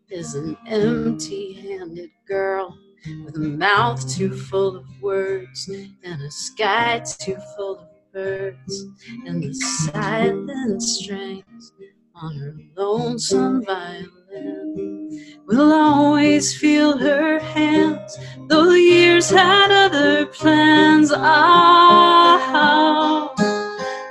is 0.10 0.36
an 0.36 0.56
empty 0.68 1.54
handed 1.54 2.12
girl 2.26 2.78
with 3.26 3.36
a 3.36 3.40
mouth 3.40 4.10
too 4.10 4.34
full 4.34 4.78
of 4.78 4.86
words 5.02 5.70
and 5.70 6.22
a 6.22 6.32
sky 6.32 7.04
too 7.20 7.36
full 7.58 7.80
of 7.80 7.88
birds. 8.14 8.86
And 9.26 9.44
the 9.44 9.54
silent 9.54 10.82
strings 10.82 11.74
on 12.16 12.38
her 12.38 12.56
lonesome 12.78 13.66
violin 13.66 15.42
will 15.46 15.74
always 15.74 16.56
feel 16.56 16.98
her 16.98 17.40
hands 17.40 18.18
though 18.48 18.70
the 18.70 18.80
years 18.80 19.30
had 19.30 19.72
other 19.72 20.26
plans. 20.28 21.12
Ah, 21.14 22.40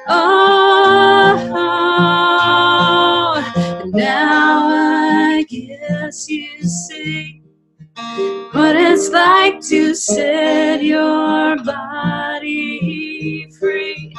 oh, 0.09 0.72
now 4.13 4.69
I 4.69 5.45
guess 5.49 6.29
you 6.29 6.63
see 6.63 7.43
what 8.53 8.77
it's 8.77 9.09
like 9.09 9.61
to 9.69 9.95
set 9.95 10.83
your 10.83 11.57
body 11.65 13.51
free, 13.59 14.15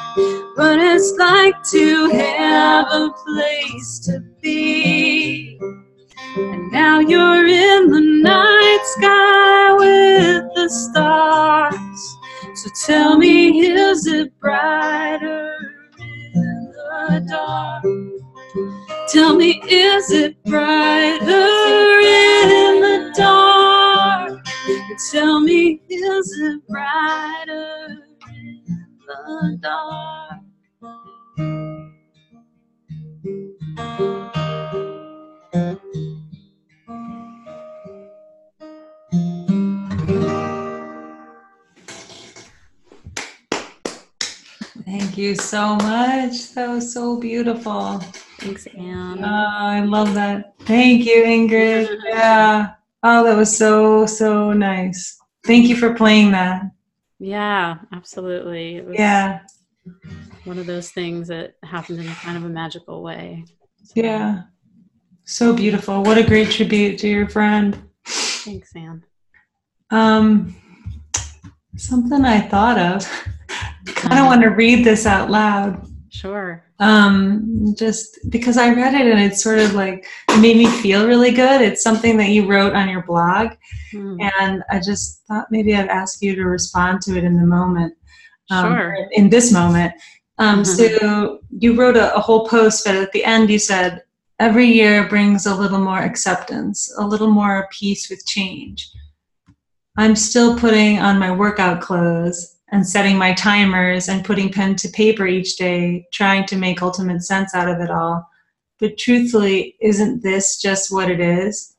what 0.56 0.78
it's 0.80 1.12
like 1.16 1.54
to 1.70 2.08
have 2.10 2.86
a 2.90 3.10
place 3.24 4.00
to 4.06 4.20
be. 4.42 5.58
And 6.36 6.72
now 6.72 6.98
you're 6.98 7.46
in 7.46 7.90
the 7.90 8.00
night 8.00 8.84
sky 8.96 9.72
with 9.74 10.44
the 10.56 10.68
stars. 10.68 12.16
So 12.56 12.70
tell 12.86 13.16
me, 13.18 13.60
is 13.60 14.06
it 14.06 14.32
brighter 14.40 15.52
in 16.00 16.72
the 16.72 17.26
dark? 17.30 18.23
Tell 19.08 19.34
me, 19.34 19.60
is 19.68 20.12
it 20.12 20.42
brighter 20.44 21.24
in 21.24 22.80
the 22.80 23.12
dark? 23.16 24.44
Tell 25.10 25.40
me, 25.40 25.80
is 25.88 26.38
it 26.40 26.66
brighter 26.68 27.98
in 28.28 28.86
the 29.06 29.58
dark? 29.60 30.40
Thank 44.84 45.18
you 45.18 45.34
so 45.34 45.74
much. 45.76 46.52
That 46.54 46.68
was 46.68 46.92
so 46.92 47.18
beautiful. 47.18 48.00
Thanks, 48.44 48.66
Ann. 48.66 49.24
Oh, 49.24 49.26
I 49.26 49.80
love 49.80 50.12
that. 50.12 50.52
Thank 50.60 51.06
you, 51.06 51.24
Ingrid. 51.24 51.98
Yeah. 52.04 52.74
Oh, 53.02 53.24
that 53.24 53.36
was 53.38 53.56
so, 53.56 54.04
so 54.04 54.52
nice. 54.52 55.18
Thank 55.46 55.66
you 55.66 55.76
for 55.76 55.94
playing 55.94 56.32
that. 56.32 56.64
Yeah, 57.18 57.78
absolutely. 57.92 58.84
yeah. 58.92 59.40
One 60.44 60.58
of 60.58 60.66
those 60.66 60.90
things 60.90 61.28
that 61.28 61.54
happened 61.62 62.00
in 62.00 62.06
kind 62.06 62.36
of 62.36 62.44
a 62.44 62.48
magical 62.50 63.02
way. 63.02 63.46
So. 63.82 63.92
Yeah. 63.96 64.42
So 65.24 65.54
beautiful. 65.54 66.02
What 66.02 66.18
a 66.18 66.22
great 66.22 66.50
tribute 66.50 66.98
to 66.98 67.08
your 67.08 67.30
friend. 67.30 67.82
Thanks, 68.04 68.76
Ann. 68.76 69.02
Um, 69.90 70.54
something 71.76 72.26
I 72.26 72.42
thought 72.42 72.78
of. 72.78 73.10
I 73.88 73.92
kind 73.92 74.18
of 74.18 74.26
want 74.26 74.42
to 74.42 74.48
read 74.48 74.84
this 74.84 75.06
out 75.06 75.30
loud. 75.30 75.86
Sure. 76.14 76.64
Um, 76.78 77.74
just 77.76 78.20
because 78.30 78.56
I 78.56 78.72
read 78.72 78.94
it 78.94 79.10
and 79.10 79.20
it's 79.20 79.42
sort 79.42 79.58
of 79.58 79.74
like 79.74 80.06
it 80.28 80.40
made 80.40 80.56
me 80.56 80.66
feel 80.66 81.08
really 81.08 81.32
good. 81.32 81.60
It's 81.60 81.82
something 81.82 82.16
that 82.18 82.28
you 82.28 82.46
wrote 82.46 82.72
on 82.72 82.88
your 82.88 83.02
blog, 83.02 83.48
hmm. 83.90 84.16
and 84.38 84.62
I 84.70 84.78
just 84.78 85.24
thought 85.26 85.48
maybe 85.50 85.74
I'd 85.74 85.88
ask 85.88 86.22
you 86.22 86.36
to 86.36 86.44
respond 86.44 87.00
to 87.02 87.18
it 87.18 87.24
in 87.24 87.36
the 87.36 87.44
moment. 87.44 87.94
Um, 88.48 88.72
sure. 88.72 88.96
In 89.10 89.28
this 89.28 89.52
moment. 89.52 89.92
Um, 90.38 90.62
mm-hmm. 90.62 90.98
So 91.00 91.40
you 91.50 91.74
wrote 91.74 91.96
a, 91.96 92.14
a 92.14 92.20
whole 92.20 92.46
post, 92.46 92.84
but 92.84 92.94
at 92.94 93.10
the 93.10 93.24
end 93.24 93.50
you 93.50 93.58
said, 93.58 94.04
every 94.38 94.66
year 94.66 95.08
brings 95.08 95.46
a 95.46 95.54
little 95.54 95.80
more 95.80 95.98
acceptance, 96.00 96.94
a 96.96 97.04
little 97.04 97.30
more 97.30 97.68
peace 97.72 98.08
with 98.08 98.24
change. 98.24 98.88
I'm 99.96 100.14
still 100.14 100.56
putting 100.56 101.00
on 101.00 101.18
my 101.18 101.32
workout 101.32 101.80
clothes 101.80 102.53
and 102.74 102.84
setting 102.84 103.16
my 103.16 103.32
timers 103.32 104.08
and 104.08 104.24
putting 104.24 104.50
pen 104.50 104.74
to 104.74 104.88
paper 104.88 105.28
each 105.28 105.56
day, 105.56 106.04
trying 106.12 106.44
to 106.44 106.56
make 106.56 106.82
ultimate 106.82 107.22
sense 107.22 107.54
out 107.54 107.68
of 107.68 107.80
it 107.80 107.88
all. 107.88 108.28
But 108.80 108.98
truthfully, 108.98 109.76
isn't 109.80 110.24
this 110.24 110.60
just 110.60 110.92
what 110.92 111.08
it 111.08 111.20
is? 111.20 111.76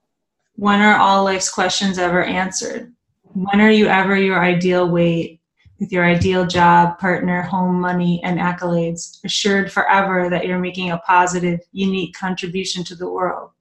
When 0.55 0.79
are 0.79 0.97
all 0.97 1.25
life's 1.25 1.49
questions 1.49 1.97
ever 1.97 2.23
answered? 2.23 2.93
When 3.34 3.60
are 3.60 3.69
you 3.69 3.88
ever 3.88 4.15
your 4.15 4.41
ideal 4.41 4.89
weight? 4.89 5.41
with 5.77 5.91
your 5.91 6.05
ideal 6.05 6.45
job, 6.45 6.97
partner, 6.99 7.41
home, 7.41 7.81
money, 7.81 8.21
and 8.23 8.39
accolades, 8.39 9.21
assured 9.25 9.69
forever 9.69 10.29
that 10.29 10.47
you're 10.47 10.58
making 10.58 10.91
a 10.91 10.97
positive, 10.99 11.60
unique 11.73 12.15
contribution 12.15 12.81
to 12.86 12.95
the 12.95 13.10
world? 13.10 13.51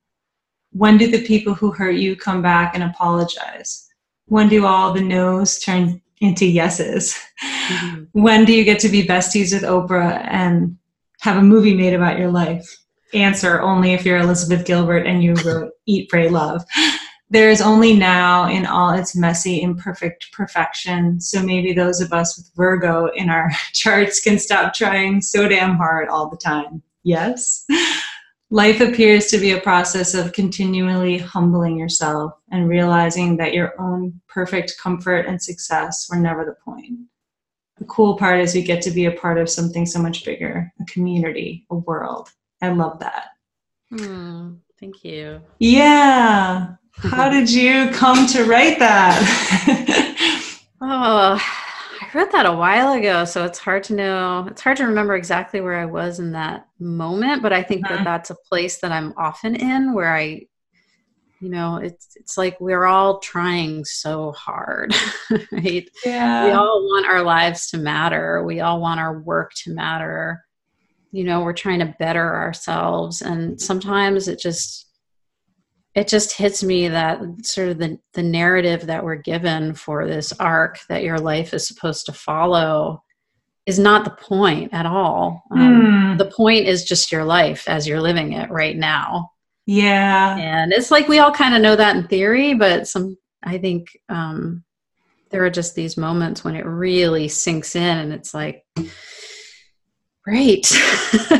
When 0.71 0.97
do 0.97 1.11
the 1.11 1.27
people 1.27 1.55
who 1.55 1.73
hurt 1.73 1.97
you 1.97 2.15
come 2.15 2.41
back 2.41 2.77
and 2.77 2.85
apologize? 2.85 3.89
When 4.27 4.49
do 4.49 4.65
all 4.65 4.93
the 4.93 5.01
no's 5.01 5.59
turn 5.59 6.01
into 6.21 6.47
yeses? 6.47 7.19
Mm-hmm. 7.69 8.05
When 8.13 8.45
do 8.45 8.53
you 8.53 8.65
get 8.65 8.81
to 8.81 8.89
be 8.89 9.07
besties 9.07 9.53
with 9.53 9.63
Oprah 9.63 10.27
and 10.31 10.79
have 11.21 11.37
a 11.37 11.43
movie 11.43 11.75
made 11.75 11.95
about 11.95 12.19
your 12.19 12.31
life? 12.31 12.67
Answer 13.13 13.61
only 13.61 13.93
if 13.93 14.05
you're 14.05 14.19
Elizabeth 14.19 14.67
Gilbert 14.67 15.07
and 15.07 15.23
you 15.23 15.35
wrote 15.45 15.73
Eat, 15.87 16.09
Pray, 16.09 16.29
Love 16.29 16.65
there 17.35 17.51
is 17.51 17.61
only 17.61 17.95
now 17.95 18.49
in 18.49 18.65
all 18.65 18.93
its 18.93 19.17
messy, 19.17 19.61
imperfect 19.61 20.31
perfection. 20.33 21.21
So 21.21 21.43
maybe 21.43 21.73
those 21.73 22.01
of 22.01 22.13
us 22.13 22.37
with 22.37 22.49
Virgo 22.55 23.07
in 23.07 23.29
our 23.29 23.51
charts 23.73 24.21
can 24.21 24.39
stop 24.39 24.73
trying 24.73 25.21
so 25.21 25.49
damn 25.49 25.77
hard 25.77 26.09
all 26.09 26.29
the 26.29 26.37
time. 26.37 26.83
Yes? 27.03 27.67
Life 28.55 28.81
appears 28.81 29.27
to 29.33 29.39
be 29.39 29.51
a 29.51 29.61
process 29.61 30.15
of 30.15 30.33
continually 30.33 31.19
humbling 31.19 31.77
yourself 31.77 32.35
and 32.53 32.69
realizing 32.69 33.37
that 33.39 33.53
your 33.53 33.75
own 33.81 34.21
perfect 34.29 34.75
comfort 34.81 35.27
and 35.27 35.43
success 35.43 36.07
were 36.09 36.21
never 36.21 36.45
the 36.45 36.55
point. 36.65 37.01
The 37.79 37.85
cool 37.87 38.17
part 38.17 38.39
is 38.39 38.55
we 38.55 38.63
get 38.63 38.81
to 38.83 38.93
be 38.93 39.07
a 39.07 39.11
part 39.11 39.39
of 39.39 39.51
something 39.51 39.87
so 39.87 40.01
much 40.01 40.25
bigger 40.25 40.73
a 40.81 40.85
community, 40.85 41.67
a 41.69 41.75
world. 41.75 42.29
I 42.63 42.69
love 42.69 43.01
that. 43.01 43.31
Mm, 43.93 44.61
thank 44.79 45.03
you. 45.03 45.41
Yeah. 45.59 46.77
How 46.93 47.29
did 47.29 47.51
you 47.51 47.91
come 47.91 48.25
to 48.29 48.45
write 48.45 48.79
that? 48.79 50.61
oh, 50.81 51.64
Wrote 52.15 52.31
that 52.31 52.47
a 52.47 52.53
while 52.53 52.93
ago, 52.93 53.25
so 53.25 53.45
it's 53.45 53.59
hard 53.59 53.83
to 53.85 53.95
know. 53.95 54.47
It's 54.49 54.63
hard 54.63 54.77
to 54.77 54.87
remember 54.87 55.17
exactly 55.17 55.61
where 55.61 55.77
I 55.77 55.85
was 55.85 56.21
in 56.21 56.31
that 56.33 56.69
moment, 56.79 57.43
but 57.43 57.53
I 57.53 57.61
think 57.61 57.85
uh-huh. 57.85 57.97
that 57.97 58.05
that's 58.05 58.31
a 58.31 58.37
place 58.49 58.79
that 58.81 58.93
I'm 58.93 59.13
often 59.17 59.57
in 59.57 59.93
where 59.95 60.15
I 60.15 60.47
you 61.41 61.51
know 61.51 61.77
it's 61.77 62.17
it's 62.17 62.39
like 62.39 62.59
we're 62.61 62.87
all 62.87 63.19
trying 63.19 63.85
so 63.85 64.33
hard 64.33 64.95
right 65.53 65.91
yeah 66.07 66.47
we 66.47 66.53
all 66.53 66.83
want 66.85 67.07
our 67.07 67.23
lives 67.23 67.69
to 67.71 67.77
matter 67.77 68.43
we 68.45 68.61
all 68.61 68.81
want 68.81 68.99
our 68.99 69.21
work 69.21 69.53
to 69.55 69.75
matter 69.75 70.43
you 71.13 71.23
know 71.23 71.43
we're 71.43 71.53
trying 71.53 71.81
to 71.81 71.95
better 71.99 72.37
ourselves 72.37 73.21
and 73.21 73.61
sometimes 73.61 74.27
it 74.27 74.39
just 74.39 74.84
it 75.95 76.09
just 76.09 76.37
hits 76.37 76.63
me 76.65 76.89
that 76.89 77.21
sort 77.43 77.69
of 77.69 77.79
the, 77.79 77.99
the 78.15 78.23
narrative 78.23 78.87
that 78.87 79.05
we're 79.05 79.15
given 79.15 79.75
for 79.75 80.07
this 80.07 80.33
arc 80.41 80.81
that 80.89 81.05
your 81.05 81.19
life 81.19 81.55
is 81.55 81.69
supposed 81.69 82.07
to 82.07 82.13
follow 82.13 83.03
is 83.67 83.79
not 83.79 84.05
the 84.05 84.11
point 84.11 84.75
at 84.75 84.87
all. 84.87 85.43
Um, 85.53 85.83
mm. 85.83 86.19
The 86.19 86.31
point 86.37 86.67
is 86.67 86.85
just 86.85 87.13
your 87.13 87.25
life 87.25 87.69
as 87.69 87.87
you're 87.87 88.01
living 88.01 88.33
it 88.33 88.51
right 88.51 88.77
now. 88.77 89.31
Yeah. 89.67 90.37
And 90.37 90.73
it's 90.73 90.91
like 90.91 91.09
we 91.09 91.21
all 91.21 91.33
kind 91.33 91.55
of 91.55 91.63
know 91.63 91.77
that 91.77 91.97
in 91.97 92.07
theory, 92.09 92.55
but 92.55 92.87
some, 92.87 93.17
I 93.43 93.59
think 93.59 93.89
um, 94.09 94.65
there 95.31 95.45
are 95.45 95.51
just 95.51 95.75
these 95.75 95.97
moments 95.97 96.45
when 96.45 96.57
it 96.57 96.67
really 96.67 97.29
sinks 97.29 97.77
in 97.77 97.99
and 97.99 98.13
it's 98.13 98.35
like, 98.35 98.65
great. 100.25 100.71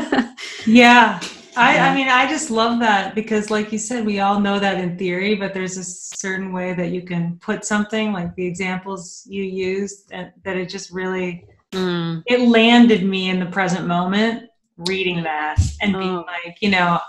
yeah. 0.65 1.19
I, 1.57 1.77
I 1.79 1.95
mean, 1.95 2.09
I 2.09 2.27
just 2.27 2.49
love 2.49 2.79
that 2.79 3.15
because, 3.15 3.49
like 3.49 3.71
you 3.71 3.77
said, 3.77 4.05
we 4.05 4.19
all 4.19 4.39
know 4.39 4.59
that 4.59 4.79
in 4.79 4.97
theory, 4.97 5.35
but 5.35 5.53
there's 5.53 5.77
a 5.77 5.83
certain 5.83 6.51
way 6.51 6.73
that 6.73 6.91
you 6.91 7.01
can 7.01 7.37
put 7.39 7.65
something, 7.65 8.11
like 8.11 8.35
the 8.35 8.45
examples 8.45 9.23
you 9.27 9.43
used, 9.43 10.09
that, 10.09 10.33
that 10.43 10.57
it 10.57 10.69
just 10.69 10.91
really 10.91 11.45
mm. 11.71 12.21
it 12.25 12.41
landed 12.41 13.03
me 13.03 13.29
in 13.29 13.39
the 13.39 13.45
present 13.45 13.87
moment 13.87 14.49
reading 14.77 15.23
that 15.23 15.59
and 15.81 15.95
oh. 15.95 15.99
being 15.99 16.15
like, 16.15 16.57
you 16.61 16.69
know, 16.69 16.99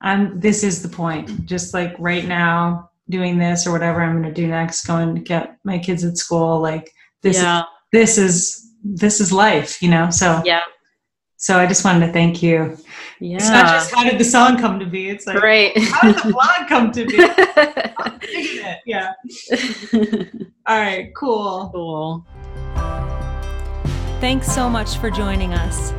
I'm. 0.00 0.38
This 0.38 0.62
is 0.62 0.82
the 0.82 0.88
point. 0.88 1.46
Just 1.46 1.72
like 1.74 1.94
right 1.98 2.26
now, 2.26 2.90
doing 3.08 3.38
this 3.38 3.66
or 3.66 3.72
whatever 3.72 4.02
I'm 4.02 4.20
going 4.20 4.34
to 4.34 4.40
do 4.40 4.46
next, 4.46 4.86
going 4.86 5.14
to 5.14 5.20
get 5.20 5.58
my 5.64 5.78
kids 5.78 6.04
at 6.04 6.18
school. 6.18 6.60
Like 6.60 6.92
this. 7.22 7.36
Yeah. 7.36 7.60
Is, 7.60 7.66
this 7.92 8.18
is 8.18 8.72
this 8.84 9.20
is 9.20 9.32
life, 9.32 9.82
you 9.82 9.88
know. 9.88 10.10
So 10.10 10.42
yeah 10.44 10.60
so 11.36 11.58
I 11.58 11.66
just 11.66 11.84
wanted 11.84 12.06
to 12.06 12.12
thank 12.12 12.42
you. 12.42 12.76
Yeah. 13.20 13.36
It's 13.36 13.48
not 13.48 13.66
just 13.66 13.94
how 13.94 14.04
did 14.04 14.18
the 14.18 14.24
song 14.24 14.58
come 14.58 14.78
to 14.78 14.86
be. 14.86 15.08
It's 15.08 15.26
like 15.26 15.42
right. 15.42 15.72
how 15.78 16.12
did 16.12 16.22
the 16.22 16.32
blog 16.32 16.68
come 16.68 16.92
to 16.92 17.06
be? 17.06 17.18
I'm 17.96 18.18
it. 18.22 18.80
Yeah. 18.84 19.12
All 20.66 20.78
right. 20.78 21.14
Cool. 21.14 21.70
Cool. 21.72 22.26
Thanks 24.20 24.50
so 24.52 24.68
much 24.68 24.96
for 24.98 25.10
joining 25.10 25.54
us. 25.54 25.92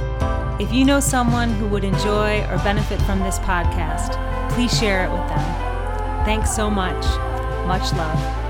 If 0.60 0.74
you 0.74 0.86
know 0.86 1.00
someone 1.00 1.52
who 1.54 1.68
would 1.68 1.84
enjoy 1.84 2.42
or 2.46 2.58
benefit 2.60 3.00
from 3.04 3.20
this 3.20 3.38
podcast, 3.40 4.18
please 4.52 4.76
share 4.78 5.06
it 5.06 5.12
with 5.12 5.28
them. 5.28 6.26
Thanks 6.26 6.56
so 6.56 6.70
much. 6.70 7.06
Much 7.68 7.94
love. 7.94 8.47